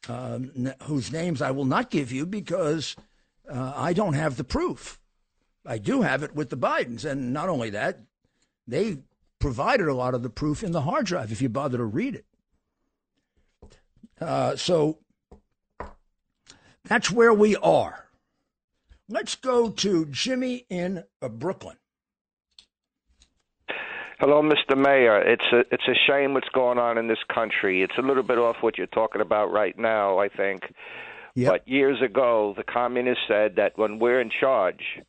um, 0.07 0.71
whose 0.83 1.11
names 1.11 1.41
I 1.41 1.49
will 1.49 1.65
not 1.65 1.89
give 1.89 2.11
you 2.11 2.27
because 2.27 2.95
uh, 3.51 3.73
I 3.75 3.93
don't 3.93 4.13
have 4.13 4.37
the 4.37 4.43
proof. 4.43 4.99
I 5.65 5.79
do 5.79 6.03
have 6.03 6.21
it 6.21 6.35
with 6.35 6.51
the 6.51 6.55
Bidens. 6.55 7.03
And 7.03 7.33
not 7.33 7.49
only 7.49 7.71
that, 7.71 8.01
they 8.67 8.99
provided 9.39 9.87
a 9.87 9.95
lot 9.95 10.13
of 10.13 10.21
the 10.21 10.29
proof 10.29 10.63
in 10.63 10.71
the 10.71 10.81
hard 10.81 11.07
drive 11.07 11.31
if 11.31 11.41
you 11.41 11.49
bother 11.49 11.79
to 11.79 11.83
read 11.83 12.13
it. 12.13 12.25
Uh, 14.21 14.55
so 14.55 14.99
that's 16.83 17.09
where 17.09 17.33
we 17.33 17.55
are. 17.55 18.05
Let's 19.07 19.33
go 19.33 19.71
to 19.71 20.05
Jimmy 20.05 20.67
in 20.69 21.05
uh, 21.23 21.29
Brooklyn. 21.29 21.77
Hello, 24.19 24.41
Mr. 24.41 24.77
Mayor. 24.77 25.21
It's 25.21 25.45
a 25.53 25.59
it's 25.71 25.87
a 25.87 25.95
shame 26.05 26.33
what's 26.33 26.49
going 26.49 26.77
on 26.77 26.97
in 26.97 27.07
this 27.07 27.23
country. 27.33 27.83
It's 27.83 27.97
a 27.97 28.01
little 28.01 28.21
bit 28.21 28.37
off 28.37 28.57
what 28.59 28.77
you're 28.77 28.85
talking 28.87 29.21
about 29.21 29.49
right 29.49 29.79
now, 29.79 30.19
I 30.19 30.27
think. 30.27 30.73
Yep. 31.35 31.51
But 31.53 31.65
years 31.65 32.01
ago, 32.01 32.53
the 32.57 32.65
communists 32.65 33.23
said 33.29 33.55
that 33.55 33.77
when 33.77 33.97
we're 33.97 34.19
in 34.19 34.29
charge, 34.29 34.99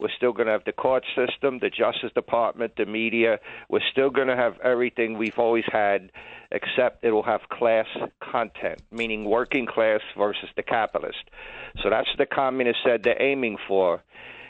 we're 0.00 0.10
still 0.16 0.32
going 0.32 0.46
to 0.46 0.52
have 0.52 0.64
the 0.64 0.72
court 0.72 1.04
system, 1.14 1.60
the 1.60 1.70
Justice 1.70 2.10
Department, 2.12 2.72
the 2.76 2.86
media. 2.86 3.38
We're 3.68 3.86
still 3.92 4.10
going 4.10 4.26
to 4.26 4.36
have 4.36 4.58
everything 4.64 5.16
we've 5.16 5.38
always 5.38 5.66
had, 5.70 6.10
except 6.50 7.04
it 7.04 7.12
will 7.12 7.22
have 7.22 7.42
class 7.48 7.86
content, 8.20 8.82
meaning 8.90 9.26
working 9.26 9.66
class 9.66 10.00
versus 10.18 10.48
the 10.56 10.64
capitalist. 10.64 11.30
So 11.84 11.90
that's 11.90 12.08
what 12.08 12.18
the 12.18 12.34
communists 12.34 12.82
said 12.84 13.04
they're 13.04 13.22
aiming 13.22 13.58
for. 13.68 14.02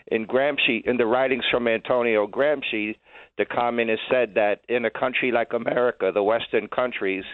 In 0.06 0.26
Gramsci, 0.26 0.86
in 0.86 0.96
the 0.96 1.06
writings 1.06 1.44
from 1.50 1.68
Antonio 1.68 2.26
Gramsci, 2.26 2.94
the 3.38 3.44
communists 3.44 4.06
said 4.10 4.34
that 4.34 4.60
in 4.68 4.84
a 4.84 4.90
country 4.90 5.30
like 5.30 5.52
America, 5.52 6.10
the 6.12 6.22
Western 6.22 6.68
countries, 6.68 7.24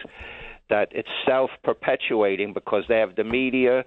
that 0.69 0.89
it's 0.91 1.09
self-perpetuating 1.25 2.53
because 2.53 2.83
they 2.87 2.99
have 2.99 3.15
the 3.15 3.23
media, 3.23 3.83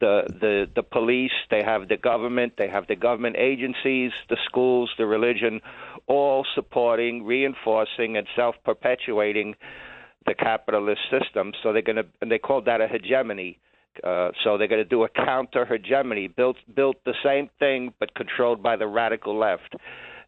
the 0.00 0.22
the 0.40 0.66
the 0.74 0.82
police, 0.82 1.32
they 1.50 1.62
have 1.62 1.88
the 1.88 1.96
government, 1.96 2.54
they 2.56 2.68
have 2.68 2.86
the 2.86 2.96
government 2.96 3.36
agencies, 3.36 4.12
the 4.28 4.36
schools, 4.46 4.90
the 4.98 5.06
religion, 5.06 5.60
all 6.06 6.46
supporting, 6.54 7.24
reinforcing, 7.24 8.16
and 8.16 8.26
self-perpetuating 8.34 9.54
the 10.26 10.34
capitalist 10.34 11.00
system. 11.10 11.52
So 11.62 11.72
they're 11.72 11.82
going 11.82 11.96
to, 11.96 12.06
and 12.20 12.30
they 12.30 12.38
call 12.38 12.62
that 12.62 12.80
a 12.80 12.88
hegemony. 12.88 13.58
Uh, 14.04 14.30
so 14.44 14.56
they're 14.56 14.68
going 14.68 14.82
to 14.82 14.88
do 14.88 15.02
a 15.02 15.08
counter 15.08 15.66
hegemony, 15.66 16.28
built 16.28 16.56
built 16.74 16.96
the 17.04 17.14
same 17.24 17.50
thing 17.58 17.92
but 17.98 18.14
controlled 18.14 18.62
by 18.62 18.76
the 18.76 18.86
radical 18.86 19.36
left. 19.36 19.74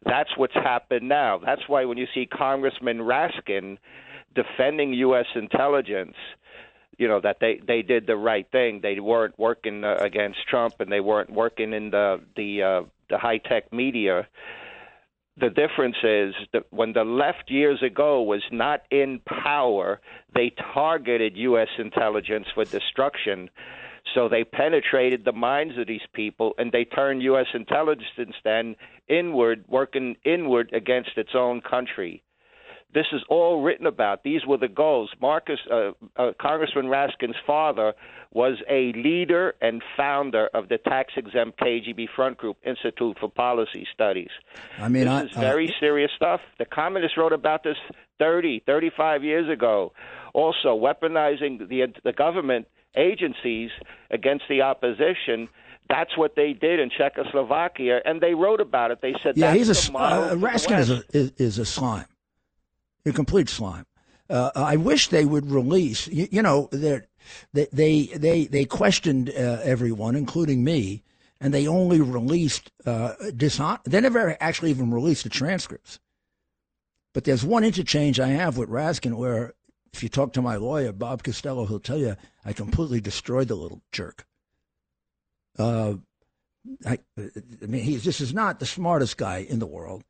That's 0.04 0.30
what's 0.36 0.54
happened 0.54 1.08
now. 1.08 1.38
That's 1.44 1.62
why 1.68 1.84
when 1.84 1.98
you 1.98 2.06
see 2.14 2.26
Congressman 2.26 2.98
Raskin 2.98 3.78
defending 4.34 4.94
U.S. 4.94 5.26
intelligence, 5.34 6.16
you 6.98 7.08
know 7.08 7.20
that 7.20 7.38
they 7.40 7.60
they 7.66 7.82
did 7.82 8.06
the 8.06 8.16
right 8.16 8.46
thing. 8.50 8.80
They 8.82 9.00
weren't 9.00 9.38
working 9.38 9.84
uh, 9.84 9.96
against 10.00 10.38
Trump, 10.48 10.74
and 10.80 10.90
they 10.90 11.00
weren't 11.00 11.30
working 11.30 11.72
in 11.72 11.90
the 11.90 12.20
the 12.36 12.62
uh, 12.62 12.82
the 13.10 13.18
high 13.18 13.38
tech 13.38 13.72
media. 13.72 14.28
The 15.38 15.48
difference 15.48 15.96
is 16.02 16.34
that 16.52 16.64
when 16.70 16.92
the 16.92 17.04
left 17.04 17.50
years 17.50 17.82
ago 17.82 18.20
was 18.22 18.42
not 18.50 18.82
in 18.90 19.20
power, 19.20 20.00
they 20.34 20.52
targeted 20.74 21.36
U.S. 21.38 21.68
intelligence 21.78 22.46
for 22.54 22.64
destruction. 22.64 23.48
So 24.14 24.28
they 24.28 24.44
penetrated 24.44 25.24
the 25.24 25.32
minds 25.32 25.78
of 25.78 25.86
these 25.86 26.06
people 26.12 26.54
and 26.58 26.72
they 26.72 26.84
turned 26.84 27.22
U.S. 27.22 27.46
intelligence 27.54 28.34
then 28.44 28.76
inward, 29.08 29.64
working 29.68 30.16
inward 30.24 30.70
against 30.72 31.10
its 31.16 31.30
own 31.34 31.60
country. 31.60 32.22
This 32.94 33.06
is 33.12 33.22
all 33.30 33.62
written 33.62 33.86
about. 33.86 34.22
These 34.22 34.44
were 34.46 34.58
the 34.58 34.68
goals. 34.68 35.10
Marcus, 35.20 35.58
uh, 35.70 35.92
uh, 36.16 36.32
Congressman 36.38 36.86
Raskin's 36.86 37.36
father, 37.46 37.94
was 38.32 38.58
a 38.68 38.92
leader 38.92 39.54
and 39.62 39.82
founder 39.96 40.48
of 40.52 40.68
the 40.68 40.76
tax 40.76 41.14
exempt 41.16 41.58
KGB 41.58 42.08
Front 42.14 42.36
Group 42.36 42.58
Institute 42.64 43.16
for 43.18 43.30
Policy 43.30 43.86
Studies. 43.94 44.28
I 44.78 44.88
mean, 44.88 45.04
this 45.04 45.10
I, 45.10 45.22
is 45.24 45.30
very 45.32 45.68
uh, 45.70 45.80
serious 45.80 46.10
stuff. 46.16 46.40
The 46.58 46.66
communists 46.66 47.16
wrote 47.16 47.32
about 47.32 47.62
this 47.62 47.78
30, 48.18 48.62
35 48.66 49.24
years 49.24 49.50
ago. 49.50 49.94
Also, 50.34 50.78
weaponizing 50.78 51.68
the 51.68 51.86
the 52.04 52.12
government 52.12 52.66
agencies 52.96 53.70
against 54.10 54.44
the 54.48 54.62
opposition. 54.62 55.48
That's 55.88 56.16
what 56.16 56.36
they 56.36 56.52
did 56.52 56.80
in 56.80 56.90
Czechoslovakia, 56.90 58.00
and 58.04 58.20
they 58.20 58.34
wrote 58.34 58.60
about 58.60 58.90
it. 58.90 59.00
They 59.02 59.14
said, 59.22 59.36
"Yeah, 59.36 59.52
he's 59.52 59.68
a 59.68 59.92
uh, 59.96 60.34
Raskin 60.34 60.78
is 60.78 60.90
a 60.90 61.02
is, 61.12 61.32
is 61.36 61.58
a 61.58 61.64
slime, 61.64 62.06
a 63.04 63.12
complete 63.12 63.48
slime." 63.48 63.86
Uh, 64.30 64.50
I 64.54 64.76
wish 64.76 65.08
they 65.08 65.24
would 65.26 65.50
release. 65.50 66.08
You, 66.08 66.28
you 66.30 66.42
know, 66.42 66.68
they 66.72 67.02
they 67.52 68.06
they 68.06 68.46
they 68.46 68.64
questioned 68.64 69.28
uh, 69.30 69.58
everyone, 69.62 70.16
including 70.16 70.64
me, 70.64 71.02
and 71.40 71.52
they 71.52 71.66
only 71.66 72.00
released 72.00 72.70
uh, 72.86 73.12
dishon- 73.20 73.82
They 73.84 74.00
never 74.00 74.36
actually 74.40 74.70
even 74.70 74.92
released 74.92 75.24
the 75.24 75.30
transcripts. 75.30 75.98
But 77.12 77.24
there's 77.24 77.44
one 77.44 77.64
interchange 77.64 78.18
I 78.18 78.28
have 78.28 78.56
with 78.56 78.70
Raskin 78.70 79.14
where 79.16 79.52
if 79.92 80.02
you 80.02 80.08
talk 80.08 80.32
to 80.32 80.42
my 80.42 80.56
lawyer, 80.56 80.92
Bob 80.92 81.22
Costello, 81.22 81.66
he'll 81.66 81.80
tell 81.80 81.98
you 81.98 82.16
I 82.44 82.52
completely 82.52 83.00
destroyed 83.00 83.48
the 83.48 83.54
little 83.54 83.82
jerk. 83.92 84.26
Uh, 85.58 85.94
I, 86.86 86.98
I 87.18 87.66
mean, 87.66 87.82
he's 87.82 88.04
this 88.04 88.20
is 88.20 88.32
not 88.32 88.60
the 88.60 88.66
smartest 88.66 89.16
guy 89.16 89.38
in 89.38 89.58
the 89.58 89.66
world. 89.66 90.04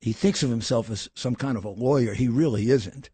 He 0.00 0.12
thinks 0.12 0.42
of 0.42 0.50
himself 0.50 0.90
as 0.90 1.08
some 1.14 1.34
kind 1.34 1.56
of 1.56 1.64
a 1.64 1.70
lawyer. 1.70 2.14
He 2.14 2.28
really 2.28 2.70
isn't. 2.70 3.10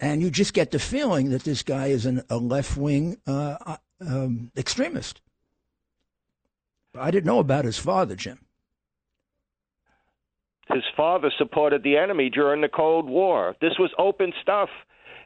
And 0.00 0.20
you 0.20 0.30
just 0.30 0.52
get 0.52 0.70
the 0.70 0.78
feeling 0.78 1.30
that 1.30 1.44
this 1.44 1.62
guy 1.62 1.86
is 1.86 2.04
an, 2.04 2.22
a 2.28 2.36
left 2.36 2.76
wing 2.76 3.18
uh, 3.26 3.56
uh, 3.64 3.76
um, 4.06 4.50
extremist. 4.56 5.20
I 6.98 7.10
didn't 7.10 7.26
know 7.26 7.38
about 7.38 7.64
his 7.64 7.78
father, 7.78 8.16
Jim. 8.16 8.40
His 10.68 10.82
father 10.96 11.30
supported 11.38 11.82
the 11.82 11.96
enemy 11.96 12.30
during 12.30 12.60
the 12.60 12.68
Cold 12.68 13.08
War. 13.08 13.54
This 13.60 13.78
was 13.78 13.90
open 13.98 14.32
stuff 14.42 14.68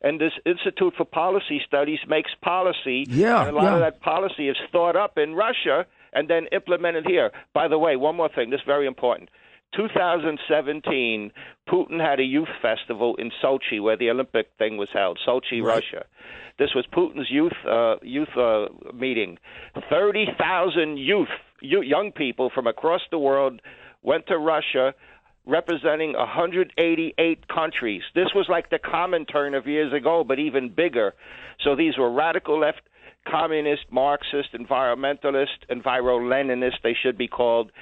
and 0.03 0.21
this 0.21 0.33
Institute 0.47 0.95
for 0.97 1.05
Policy 1.05 1.61
Studies 1.67 1.99
makes 2.09 2.31
policy. 2.43 3.07
Yeah, 3.09 3.41
and 3.41 3.51
a 3.51 3.53
lot 3.53 3.65
yeah. 3.65 3.75
of 3.75 3.81
that 3.81 4.01
policy 4.01 4.49
is 4.49 4.57
thought 4.73 4.97
up 4.97 5.19
in 5.19 5.35
Russia 5.35 5.87
and 6.13 6.29
then 6.29 6.47
implemented 6.53 7.07
here. 7.07 7.31
By 7.55 7.69
the 7.69 7.79
way, 7.79 7.97
one 7.97 8.17
more 8.17 8.29
thing. 8.35 8.51
This 8.51 8.61
is 8.61 8.67
very 8.67 8.87
important. 8.87 9.31
2017, 9.77 11.31
Putin 11.69 12.01
had 12.01 12.21
a 12.21 12.23
youth 12.23 12.49
festival 12.63 13.17
in 13.17 13.31
Sochi 13.43 13.83
where 13.83 13.97
the 13.97 14.11
Olympic 14.11 14.49
thing 14.59 14.79
was 14.79 14.89
held, 14.93 15.19
Sochi, 15.27 15.63
right. 15.63 15.75
Russia. 15.77 16.07
This 16.59 16.71
was 16.75 16.87
Putin's 16.93 17.31
youth 17.31 17.53
uh, 17.71 17.97
youth 18.03 18.37
uh, 18.37 18.67
meeting. 18.95 19.39
30,000 19.91 20.97
youth, 20.97 21.29
young 21.61 22.13
people 22.13 22.51
from 22.53 22.67
across 22.67 23.03
the 23.11 23.19
world 23.19 23.61
went 24.03 24.27
to 24.27 24.39
Russia 24.39 24.95
representing 25.49 26.13
188 26.13 27.49
countries. 27.49 28.03
This 28.15 28.29
was 28.35 28.47
like 28.49 28.71
the 28.71 28.79
Comintern 28.79 29.57
of 29.57 29.67
years 29.67 29.93
ago, 29.93 30.23
but 30.27 30.39
even 30.39 30.69
bigger. 30.69 31.15
So 31.65 31.75
these 31.75 31.97
were 31.99 32.13
radical 32.13 32.61
left, 32.61 32.83
communist, 33.27 33.87
Marxist, 33.91 34.53
environmentalist, 34.55 35.67
enviro-Leninist, 35.71 36.83
they 36.83 36.95
should 37.01 37.17
be 37.17 37.29
called. 37.29 37.73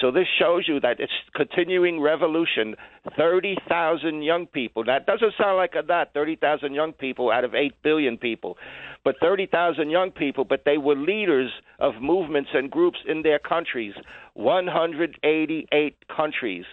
So 0.00 0.10
this 0.10 0.26
shows 0.38 0.66
you 0.68 0.80
that 0.80 1.00
it's 1.00 1.12
continuing 1.34 2.00
revolution. 2.00 2.76
30,000 3.16 4.22
young 4.22 4.46
people. 4.46 4.84
That 4.84 5.06
doesn't 5.06 5.34
sound 5.38 5.56
like 5.56 5.74
a 5.74 5.84
lot, 5.86 6.12
30,000 6.14 6.74
young 6.74 6.92
people 6.92 7.30
out 7.30 7.44
of 7.44 7.54
8 7.54 7.74
billion 7.82 8.18
people. 8.18 8.56
But 9.04 9.16
30,000 9.20 9.88
young 9.88 10.10
people, 10.10 10.44
but 10.44 10.64
they 10.66 10.76
were 10.76 10.94
leaders 10.94 11.50
of 11.78 11.94
movements 12.00 12.50
and 12.52 12.70
groups 12.70 12.98
in 13.08 13.22
their 13.22 13.38
countries. 13.38 13.94
188 14.34 15.96
countries. 16.14 16.64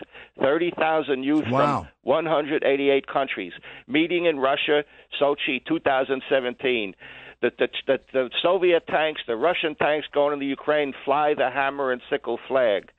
30,000 0.42 1.24
youth 1.24 1.46
wow. 1.50 1.82
from 1.82 1.88
188 2.04 3.08
countries. 3.08 3.54
Meeting 3.88 4.26
in 4.26 4.40
Russia, 4.40 4.84
Sochi, 5.20 5.66
2017 5.66 6.94
the, 7.42 7.52
the, 7.60 7.68
the, 7.86 8.00
the 8.14 8.30
Soviet 8.42 8.88
tanks, 8.88 9.22
the 9.28 9.36
Russian 9.36 9.76
tanks 9.76 10.08
going 10.14 10.34
into 10.34 10.46
Ukraine 10.46 10.94
fly 11.06 11.34
the 11.38 11.50
hammer 11.52 11.92
and 11.92 12.02
sickle 12.10 12.40
flag. 12.48 12.90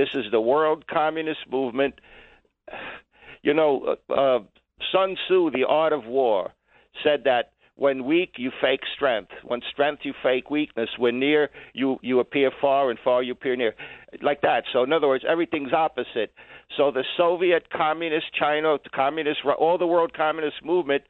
This 0.00 0.08
is 0.14 0.30
the 0.30 0.40
world 0.40 0.86
communist 0.86 1.40
movement. 1.50 2.00
You 3.42 3.52
know, 3.52 3.96
uh, 4.08 4.12
uh, 4.12 4.38
Sun 4.90 5.16
Tzu, 5.26 5.50
The 5.50 5.64
Art 5.68 5.92
of 5.92 6.06
War, 6.06 6.52
said 7.04 7.24
that 7.24 7.52
when 7.76 8.06
weak, 8.06 8.34
you 8.38 8.50
fake 8.62 8.80
strength. 8.94 9.30
When 9.44 9.60
strength, 9.70 10.00
you 10.04 10.14
fake 10.22 10.50
weakness. 10.50 10.88
When 10.96 11.18
near, 11.20 11.50
you, 11.74 11.98
you 12.00 12.18
appear 12.18 12.50
far, 12.62 12.88
and 12.88 12.98
far, 13.04 13.22
you 13.22 13.32
appear 13.32 13.56
near. 13.56 13.74
Like 14.22 14.40
that. 14.40 14.64
So, 14.72 14.84
in 14.84 14.92
other 14.94 15.06
words, 15.06 15.24
everything's 15.28 15.74
opposite. 15.74 16.32
So, 16.78 16.90
the 16.90 17.04
Soviet, 17.18 17.68
Communist, 17.70 18.26
China, 18.38 18.78
the 18.82 18.90
Communist, 18.90 19.40
all 19.58 19.76
the 19.76 19.86
world 19.86 20.14
communist 20.14 20.64
movement 20.64 21.04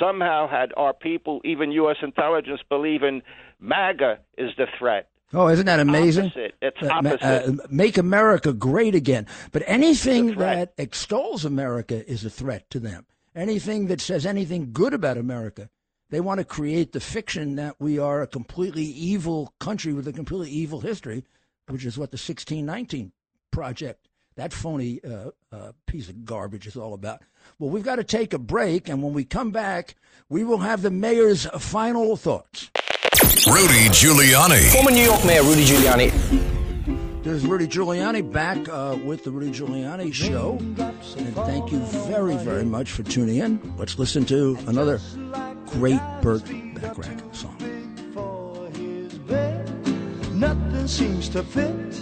somehow 0.00 0.48
had 0.48 0.72
our 0.76 0.92
people, 0.92 1.40
even 1.44 1.72
U.S. 1.72 1.96
intelligence, 2.00 2.60
believe 2.68 3.02
in 3.02 3.22
MAGA 3.58 4.20
is 4.38 4.50
the 4.56 4.66
threat. 4.78 5.08
Oh, 5.32 5.48
isn't 5.48 5.66
that 5.66 5.80
amazing? 5.80 6.26
Opposite. 6.26 6.54
It's 6.62 6.82
opposite. 6.82 7.22
Uh, 7.22 7.52
make 7.68 7.98
America 7.98 8.52
great 8.52 8.94
again. 8.94 9.26
But 9.50 9.64
anything 9.66 10.36
that 10.36 10.72
extols 10.78 11.44
America 11.44 12.08
is 12.08 12.24
a 12.24 12.30
threat 12.30 12.70
to 12.70 12.78
them. 12.78 13.06
Anything 13.34 13.88
that 13.88 14.00
says 14.00 14.24
anything 14.24 14.72
good 14.72 14.94
about 14.94 15.18
America, 15.18 15.68
they 16.10 16.20
want 16.20 16.38
to 16.38 16.44
create 16.44 16.92
the 16.92 17.00
fiction 17.00 17.56
that 17.56 17.74
we 17.80 17.98
are 17.98 18.22
a 18.22 18.26
completely 18.26 18.84
evil 18.84 19.52
country 19.58 19.92
with 19.92 20.06
a 20.06 20.12
completely 20.12 20.50
evil 20.50 20.80
history, 20.80 21.24
which 21.68 21.84
is 21.84 21.98
what 21.98 22.12
the 22.12 22.16
1619 22.16 23.12
project, 23.50 24.08
that 24.36 24.52
phony 24.52 25.00
uh, 25.04 25.30
uh, 25.50 25.72
piece 25.86 26.08
of 26.08 26.24
garbage, 26.24 26.66
is 26.66 26.76
all 26.76 26.94
about. 26.94 27.22
Well, 27.58 27.70
we've 27.70 27.82
got 27.82 27.96
to 27.96 28.04
take 28.04 28.32
a 28.32 28.38
break, 28.38 28.88
and 28.88 29.02
when 29.02 29.12
we 29.12 29.24
come 29.24 29.50
back, 29.50 29.96
we 30.28 30.44
will 30.44 30.58
have 30.58 30.82
the 30.82 30.90
mayor's 30.90 31.46
final 31.58 32.16
thoughts. 32.16 32.70
Rudy 33.46 33.88
Giuliani. 33.90 34.72
Former 34.72 34.90
New 34.90 35.04
York 35.04 35.24
Mayor 35.24 35.44
Rudy 35.44 35.64
Giuliani. 35.64 36.10
There's 37.22 37.46
Rudy 37.46 37.68
Giuliani 37.68 38.32
back 38.32 38.68
uh, 38.68 38.98
with 39.04 39.22
the 39.22 39.30
Rudy 39.30 39.52
Giuliani 39.52 40.12
Show. 40.12 40.58
And 40.58 41.34
thank 41.36 41.70
you 41.70 41.78
very, 42.08 42.34
very 42.38 42.64
much 42.64 42.90
for 42.90 43.04
tuning 43.04 43.36
in. 43.36 43.74
Let's 43.76 44.00
listen 44.00 44.24
to 44.26 44.58
another 44.66 44.98
great 45.66 46.00
Burt 46.22 46.42
Bacharach 46.74 47.22
song. 47.32 47.56
Nothing 50.34 50.88
seems 50.88 51.28
to 51.28 51.44
fit. 51.44 51.92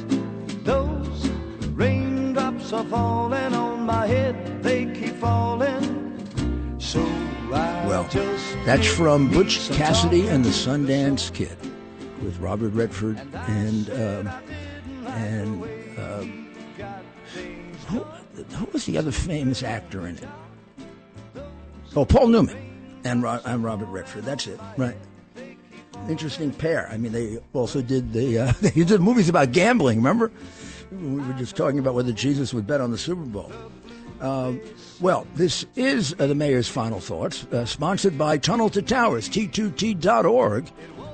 Those 0.65 1.29
raindrops 1.75 2.73
are 2.73 2.85
falling 2.85 3.55
on 3.55 3.83
my 3.83 4.07
head. 4.07 4.63
They 4.63 4.87
keep 4.87 5.17
falling. 5.17 6.15
So 6.79 7.03
I 7.03 7.34
Well, 7.51 8.05
that's 8.65 8.87
from 8.87 9.31
Butch 9.31 9.71
Cassidy 9.71 10.27
and 10.29 10.45
the 10.45 10.51
Sundance 10.51 11.33
Kid 11.33 11.57
with 12.23 12.39
Robert 12.39 12.71
Redford 12.71 13.21
and 13.33 13.91
um, 13.91 14.31
and 15.07 15.65
um, 15.99 16.55
who, 17.89 18.01
who 18.01 18.65
was 18.73 18.87
the 18.87 18.99
other 18.99 19.13
famous 19.13 19.63
actor 19.63 20.07
in 20.07 20.17
it? 20.17 20.29
Oh, 21.97 22.05
Paul 22.05 22.29
Newman 22.29 22.57
and, 23.05 23.23
Ro- 23.23 23.41
and 23.45 23.63
Robert 23.63 23.87
Redford. 23.87 24.25
That's 24.25 24.47
it, 24.47 24.59
right? 24.77 24.97
Interesting 26.09 26.51
pair. 26.53 26.89
I 26.91 26.97
mean, 26.97 27.13
they 27.13 27.39
also 27.53 27.81
did 27.81 28.13
the 28.13 28.39
uh, 28.39 28.53
they 28.61 28.71
did 28.71 29.01
movies 29.01 29.29
about 29.29 29.53
gambling. 29.53 29.99
Remember, 29.99 30.33
we 30.91 31.21
were 31.21 31.35
just 31.35 31.57
talking 31.57 31.79
about 31.79 31.95
whether 31.95 32.13
Jesus 32.13 32.53
would 32.55 32.67
bet 32.67 32.81
on 32.81 32.91
the 32.91 32.99
Super 32.99 33.23
Bowl. 33.23 33.53
Um, 34.25 34.63
well, 35.03 35.27
this 35.35 35.67
is 35.77 36.15
uh, 36.19 36.27
the 36.27 36.35
mayor's 36.35 36.67
final 36.67 36.99
thoughts, 36.99 37.45
uh, 37.53 37.67
sponsored 37.67 38.17
by 38.17 38.39
Tunnel 38.39 38.71
to 38.71 38.81
Towers, 38.81 39.29
T2T.org, 39.29 40.67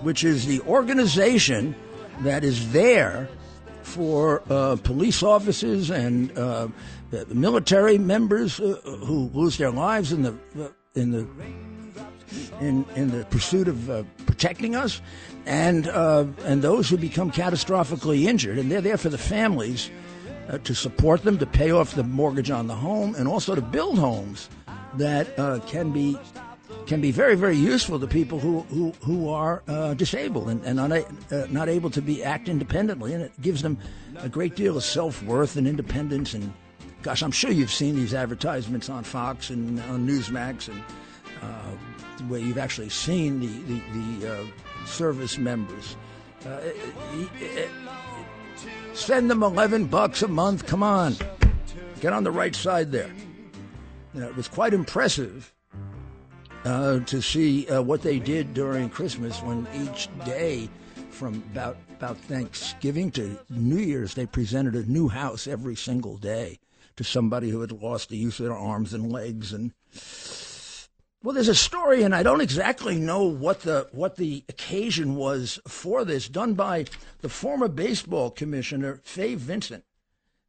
which 0.02 0.22
is 0.22 0.46
the 0.46 0.60
organization 0.60 1.74
that 2.20 2.44
is 2.44 2.70
there 2.70 3.28
for 3.82 4.44
uh, 4.48 4.76
police 4.84 5.24
officers 5.24 5.90
and 5.90 6.38
uh, 6.38 6.68
military 7.26 7.98
members 7.98 8.60
uh, 8.60 8.80
who 8.84 9.28
lose 9.34 9.58
their 9.58 9.72
lives 9.72 10.12
in 10.12 10.22
the 10.22 10.72
in 10.94 11.10
the 11.10 11.26
in 12.60 12.86
in 12.94 13.10
the 13.10 13.24
pursuit 13.24 13.66
of 13.66 13.90
uh, 13.90 14.04
protecting 14.26 14.76
us, 14.76 15.00
and 15.46 15.88
and 15.88 16.62
those 16.62 16.88
who 16.88 16.96
become 16.96 17.32
catastrophically 17.32 18.26
injured, 18.26 18.56
and 18.56 18.70
they're 18.70 18.80
there 18.80 18.98
for 18.98 19.08
the 19.08 19.18
families 19.18 19.90
uh, 20.50 20.58
to 20.58 20.74
support 20.74 21.22
them, 21.22 21.38
to 21.38 21.46
pay 21.46 21.70
off 21.70 21.94
the 21.94 22.02
mortgage 22.02 22.50
on 22.50 22.66
the 22.66 22.74
home, 22.74 23.14
and 23.14 23.28
also 23.28 23.54
to 23.54 23.62
build 23.62 23.98
homes 23.98 24.48
that 24.94 25.38
uh, 25.38 25.60
can 25.60 25.92
be 25.92 26.18
can 26.86 27.00
be 27.00 27.10
very, 27.10 27.36
very 27.36 27.56
useful 27.56 28.00
to 28.00 28.06
people 28.06 28.38
who 28.38 28.60
who, 28.62 28.92
who 29.02 29.28
are 29.28 29.62
uh, 29.68 29.94
disabled 29.94 30.48
and, 30.48 30.64
and 30.64 30.76
not, 30.76 30.92
uh, 30.92 31.46
not 31.50 31.68
able 31.68 31.90
to 31.90 32.02
be 32.02 32.24
act 32.24 32.48
independently, 32.48 33.14
and 33.14 33.22
it 33.22 33.32
gives 33.40 33.62
them 33.62 33.78
a 34.18 34.28
great 34.28 34.56
deal 34.56 34.76
of 34.76 34.84
self 34.84 35.22
worth 35.22 35.56
and 35.56 35.68
independence. 35.68 36.34
And 36.34 36.52
gosh, 37.02 37.22
I'm 37.22 37.30
sure 37.30 37.50
you've 37.50 37.72
seen 37.72 37.94
these 37.94 38.14
advertisements 38.14 38.88
on 38.88 39.04
Fox 39.04 39.50
and 39.50 39.78
on 39.82 40.06
Newsmax, 40.06 40.68
and 40.68 40.82
uh, 41.42 42.26
where 42.28 42.40
you've 42.40 42.58
actually 42.58 42.88
seen 42.88 43.40
the 43.40 43.46
the, 43.46 43.80
the 44.20 44.34
uh, 44.34 44.86
service 44.86 45.38
members. 45.38 45.96
Uh, 46.44 46.58
send 48.94 49.30
them 49.30 49.42
11 49.42 49.86
bucks 49.86 50.22
a 50.22 50.28
month. 50.28 50.66
Come 50.66 50.82
on, 50.82 51.16
get 52.00 52.12
on 52.12 52.24
the 52.24 52.30
right 52.30 52.54
side 52.54 52.92
there. 52.92 53.10
It 54.14 54.36
was 54.36 54.48
quite 54.48 54.74
impressive 54.74 55.52
uh, 56.64 57.00
to 57.00 57.22
see 57.22 57.68
uh, 57.68 57.82
what 57.82 58.02
they 58.02 58.18
did 58.18 58.54
during 58.54 58.90
Christmas 58.90 59.40
when 59.42 59.66
each 59.74 60.08
day 60.24 60.68
from 61.10 61.36
about 61.52 61.76
about 61.96 62.16
Thanksgiving 62.16 63.10
to 63.12 63.38
New 63.50 63.78
Year's 63.78 64.14
they 64.14 64.26
presented 64.26 64.74
a 64.74 64.90
new 64.90 65.08
house 65.08 65.46
every 65.46 65.76
single 65.76 66.16
day 66.16 66.58
to 66.96 67.04
somebody 67.04 67.50
who 67.50 67.60
had 67.60 67.72
lost 67.72 68.08
the 68.08 68.16
use 68.16 68.40
of 68.40 68.46
their 68.46 68.56
arms 68.56 68.94
and 68.94 69.12
legs 69.12 69.52
and 69.52 69.72
well 71.22 71.34
there's 71.34 71.48
a 71.48 71.54
story 71.54 72.02
and 72.02 72.14
I 72.14 72.22
don't 72.22 72.40
exactly 72.40 72.96
know 72.96 73.24
what 73.24 73.60
the 73.60 73.88
what 73.92 74.16
the 74.16 74.44
occasion 74.48 75.16
was 75.16 75.60
for 75.66 76.04
this 76.04 76.28
done 76.28 76.54
by 76.54 76.86
the 77.20 77.28
former 77.28 77.68
baseball 77.68 78.30
commissioner 78.30 79.00
Fay 79.04 79.34
Vincent 79.34 79.84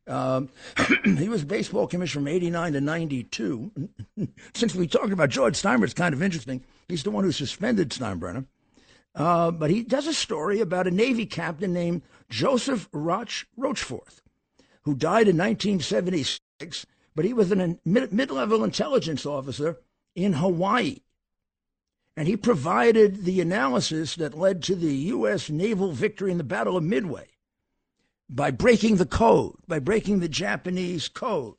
um, 0.08 0.50
he 1.06 1.30
was 1.30 1.44
baseball 1.44 1.88
commissioner 1.88 2.22
from 2.22 2.28
89 2.28 2.74
to 2.74 2.82
92. 2.82 3.72
Since 4.54 4.76
we 4.76 4.88
talked 4.88 5.14
about 5.14 5.30
George 5.30 5.56
Steinbrenner, 5.56 5.86
it's 5.86 5.94
kind 5.94 6.14
of 6.14 6.24
interesting. 6.24 6.64
He's 6.88 7.04
the 7.04 7.12
one 7.12 7.24
who 7.24 7.32
suspended 7.32 7.90
Steinbrenner. 7.90 8.46
Uh, 9.14 9.52
but 9.52 9.70
he 9.70 9.84
does 9.84 10.08
a 10.08 10.14
story 10.14 10.60
about 10.62 10.88
a 10.88 10.92
Navy 10.92 11.26
captain 11.26 11.74
named 11.74 12.02
Joseph 12.30 12.88
Roch 12.94 13.46
Rochefort, 13.58 14.22
who 14.84 14.96
died 14.96 15.28
in 15.28 15.38
1976, 15.38 16.86
but 17.14 17.26
he 17.26 17.34
was 17.34 17.52
a 17.52 17.78
mid 17.86 18.32
level 18.32 18.64
intelligence 18.64 19.26
officer 19.26 19.80
in 20.16 20.34
Hawaii. 20.34 20.98
And 22.18 22.28
he 22.28 22.36
provided 22.36 23.24
the 23.24 23.42
analysis 23.42 24.16
that 24.16 24.38
led 24.38 24.62
to 24.64 24.76
the 24.76 24.94
U.S. 24.94 25.50
naval 25.50 25.92
victory 25.92 26.32
in 26.32 26.38
the 26.38 26.44
Battle 26.44 26.78
of 26.78 26.84
Midway 26.84 27.28
by 28.30 28.52
breaking 28.52 28.98
the 28.98 29.06
code, 29.06 29.56
by 29.68 29.80
breaking 29.80 30.20
the 30.20 30.30
Japanese 30.30 31.08
code. 31.08 31.56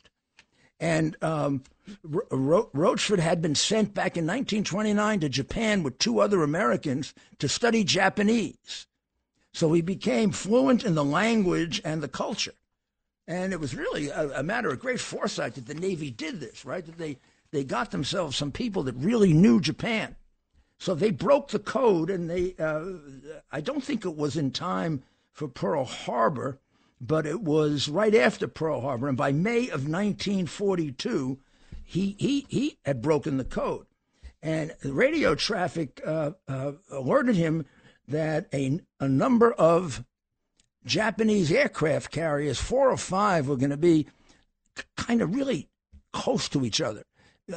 And 0.79 1.17
um, 1.23 1.63
Ro- 2.03 2.71
Rochefort 2.73 3.21
had 3.21 3.41
been 3.41 3.55
sent 3.55 3.95
back 3.95 4.17
in 4.17 4.25
1929 4.25 5.21
to 5.21 5.29
Japan 5.29 5.83
with 5.83 5.99
two 5.99 6.19
other 6.19 6.43
Americans 6.43 7.15
to 7.39 7.49
study 7.49 7.85
Japanese. 7.85 8.87
So 9.53 9.73
he 9.73 9.83
became 9.83 10.33
fluent 10.33 10.85
in 10.85 10.95
the 10.95 11.05
language 11.05 11.81
and 11.85 12.03
the 12.03 12.09
culture. 12.09 12.55
And 13.29 13.53
it 13.53 13.61
was 13.61 13.75
really 13.75 14.09
a, 14.09 14.41
a, 14.41 14.43
matter 14.43 14.71
of 14.71 14.81
great 14.81 14.99
foresight 14.99 15.55
that 15.55 15.67
the 15.67 15.75
Navy 15.75 16.11
did 16.11 16.41
this, 16.41 16.65
right? 16.65 16.85
That 16.85 16.99
they, 16.99 17.19
they 17.53 17.65
got 17.65 17.91
themselves 17.91 18.37
some 18.37 18.51
people 18.51 18.83
that 18.85 18.95
really 18.97 19.33
knew 19.33 19.61
Japan. 19.61 20.17
So 20.79 20.95
they 20.95 21.13
broke 21.13 21.51
the 21.51 21.61
code, 21.61 22.11
and 22.11 22.29
they, 22.29 22.57
uh, 22.59 22.85
I 23.53 23.61
don't 23.61 23.85
think 23.85 24.05
it 24.05 24.17
was 24.17 24.37
in 24.37 24.51
time 24.51 25.05
for 25.31 25.47
Pearl 25.47 25.85
Harbor, 25.85 26.59
but 27.01 27.25
it 27.27 27.41
was 27.41 27.89
right 27.89 28.15
after 28.15 28.49
Pearl 28.49 28.81
Harbor. 28.81 29.07
And 29.09 29.17
by 29.17 29.31
May 29.31 29.65
of 29.67 29.87
1942, 29.87 31.39
he, 31.85 32.17
he, 32.19 32.47
he 32.49 32.79
had 32.85 33.01
broken 33.01 33.37
the 33.37 33.45
code. 33.45 33.87
And 34.43 34.75
radio 34.83 35.37
traffic 35.37 36.01
uh, 36.05 36.33
uh, 36.49 36.73
alerted 36.91 37.37
him 37.37 37.65
that 38.09 38.49
a, 38.53 38.81
a 38.99 39.09
number 39.09 39.53
of 39.53 40.05
Japanese 40.85 41.53
aircraft 41.53 42.11
carriers, 42.11 42.59
four 42.59 42.91
or 42.91 42.97
five, 42.97 43.47
were 43.47 43.57
going 43.57 43.71
to 43.71 43.77
be 43.77 44.09
kind 44.97 45.23
of 45.23 45.35
really 45.35 45.69
close 46.13 46.49
to 46.49 46.65
each 46.65 46.81
other, 46.81 47.05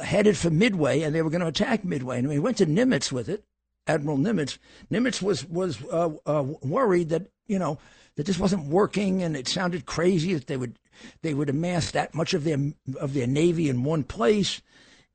headed 0.02 0.36
for 0.36 0.50
Midway, 0.50 1.02
and 1.02 1.14
they 1.14 1.22
were 1.22 1.30
going 1.30 1.40
to 1.40 1.46
attack 1.46 1.84
Midway. 1.84 2.18
And 2.18 2.28
we 2.28 2.38
went 2.38 2.56
to 2.58 2.66
Nimitz 2.66 3.12
with 3.12 3.28
it, 3.28 3.44
Admiral 3.86 4.18
Nimitz. 4.18 4.58
Nimitz 4.90 5.22
was 5.22 5.44
was 5.46 5.82
uh, 5.86 6.10
uh, 6.26 6.42
worried 6.62 7.08
that 7.10 7.26
you 7.46 7.58
know 7.58 7.78
that 8.16 8.26
this 8.26 8.38
wasn't 8.38 8.66
working, 8.66 9.22
and 9.22 9.36
it 9.36 9.48
sounded 9.48 9.86
crazy 9.86 10.34
that 10.34 10.46
they 10.46 10.56
would 10.56 10.78
they 11.22 11.34
would 11.34 11.50
amass 11.50 11.90
that 11.90 12.14
much 12.14 12.34
of 12.34 12.44
their 12.44 12.58
of 12.98 13.14
their 13.14 13.26
navy 13.26 13.68
in 13.68 13.84
one 13.84 14.04
place. 14.04 14.60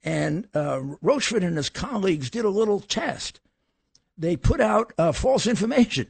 And 0.03 0.47
uh, 0.55 0.81
Rochefort 1.01 1.43
and 1.43 1.57
his 1.57 1.69
colleagues 1.69 2.29
did 2.29 2.45
a 2.45 2.49
little 2.49 2.79
test. 2.79 3.39
They 4.17 4.35
put 4.35 4.59
out 4.59 4.93
uh, 4.97 5.11
false 5.11 5.45
information, 5.45 6.07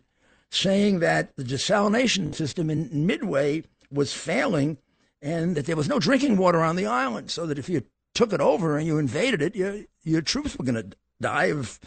saying 0.50 1.00
that 1.00 1.36
the 1.36 1.44
desalination 1.44 2.34
system 2.34 2.70
in 2.70 3.06
Midway 3.06 3.64
was 3.92 4.14
failing, 4.14 4.78
and 5.22 5.56
that 5.56 5.66
there 5.66 5.76
was 5.76 5.90
no 5.90 6.00
drinking 6.00 6.38
water 6.38 6.62
on 6.62 6.78
the 6.78 6.86
island. 6.86 7.32
So 7.32 7.46
that 7.46 7.60
if 7.60 7.68
you 7.70 7.84
took 8.14 8.34
it 8.34 8.42
over 8.42 8.78
and 8.78 8.86
you 8.86 8.98
invaded 8.98 9.42
it, 9.42 9.56
your 9.56 9.82
your 10.04 10.22
troops 10.22 10.58
were 10.58 10.66
going 10.66 10.92
to 10.92 10.98
die 11.20 11.46
of 11.46 11.80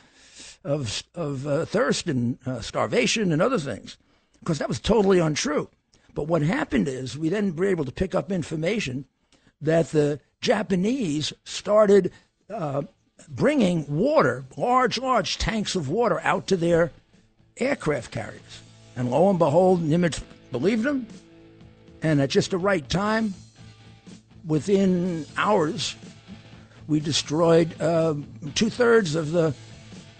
of 0.64 1.02
of 1.14 1.46
uh, 1.46 1.64
thirst 1.64 2.06
and 2.06 2.38
uh, 2.46 2.60
starvation 2.60 3.32
and 3.32 3.42
other 3.42 3.58
things 3.58 3.96
because 4.40 4.58
that 4.58 4.68
was 4.68 4.80
totally 4.80 5.18
untrue. 5.18 5.68
But 6.14 6.28
what 6.28 6.42
happened 6.42 6.86
is 6.86 7.18
we 7.18 7.28
then 7.28 7.56
were 7.56 7.64
able 7.64 7.84
to 7.84 7.92
pick 7.92 8.14
up 8.14 8.30
information 8.30 9.06
that 9.60 9.90
the 9.90 10.20
Japanese 10.40 11.32
started 11.44 12.12
uh, 12.48 12.82
bringing 13.28 13.86
water, 13.88 14.44
large, 14.56 14.98
large 14.98 15.38
tanks 15.38 15.74
of 15.74 15.88
water, 15.88 16.20
out 16.20 16.46
to 16.48 16.56
their 16.56 16.92
aircraft 17.56 18.10
carriers. 18.10 18.62
And 18.96 19.10
lo 19.10 19.30
and 19.30 19.38
behold, 19.38 19.82
Nimitz 19.82 20.22
believed 20.52 20.84
them. 20.84 21.06
And 22.02 22.20
at 22.20 22.30
just 22.30 22.50
the 22.50 22.58
right 22.58 22.86
time, 22.88 23.34
within 24.46 25.26
hours, 25.36 25.96
we 26.86 27.00
destroyed 27.00 27.80
uh, 27.80 28.14
two 28.54 28.70
thirds 28.70 29.14
of 29.14 29.32
the 29.32 29.54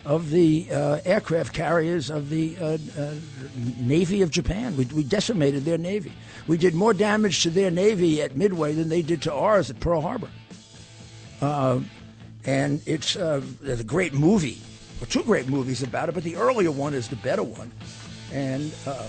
of 0.05 0.31
the 0.31 0.69
uh, 0.71 1.01
aircraft 1.05 1.55
carriers 1.55 2.11
of 2.11 2.29
the 2.29 2.57
uh, 2.61 2.77
uh, 2.99 3.15
Navy 3.79 4.21
of 4.21 4.31
Japan. 4.31 4.77
We, 4.77 4.85
we, 4.87 5.03
decimated 5.03 5.65
their 5.65 5.79
Navy. 5.79 6.13
We 6.47 6.59
did 6.59 6.75
more 6.75 6.93
damage 6.93 7.43
to 7.45 7.51
their 7.51 7.71
Navy 7.71 8.21
at 8.21 8.37
Midway 8.37 8.75
than 8.75 8.91
they 8.91 9.01
did 9.01 9.23
to 9.23 9.33
ours 9.33 9.71
at 9.71 9.81
Pearl 9.81 10.03
Harbor. 10.03 10.29
Uh, 11.41 11.81
and 12.45 12.83
it's 12.87 13.17
uh, 13.17 13.41
there's 13.63 13.81
a 13.81 13.85
great 13.85 14.13
movie, 14.13 14.61
or 15.01 15.07
two 15.07 15.23
great 15.23 15.49
movies 15.49 15.83
about 15.83 16.11
it, 16.11 16.13
but 16.13 16.23
the 16.23 16.37
earlier 16.37 16.71
one 16.71 16.93
is 16.93 17.09
the 17.09 17.17
better 17.17 17.43
one. 17.43 17.73
And 18.31 18.75
uh, 18.87 19.07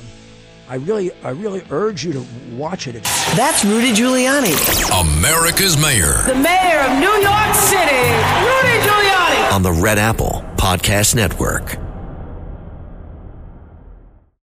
I 0.68 0.76
really, 0.76 1.11
I 1.24 1.30
really 1.30 1.63
urge 1.70 2.03
you 2.03 2.13
to 2.13 2.26
watch 2.53 2.88
it. 2.88 3.03
That's 3.36 3.63
Rudy 3.63 3.91
Giuliani, 3.91 4.55
America's 4.99 5.78
mayor, 5.78 6.24
the 6.26 6.34
mayor 6.34 6.80
of 6.80 6.99
New 6.99 7.22
York 7.22 7.53
City, 7.53 8.01
Rudy 8.41 8.80
Giuliani, 8.82 9.51
on 9.51 9.61
the 9.61 9.72
Red 9.72 9.99
Apple 9.99 10.43
Podcast 10.57 11.13
Network. 11.16 11.84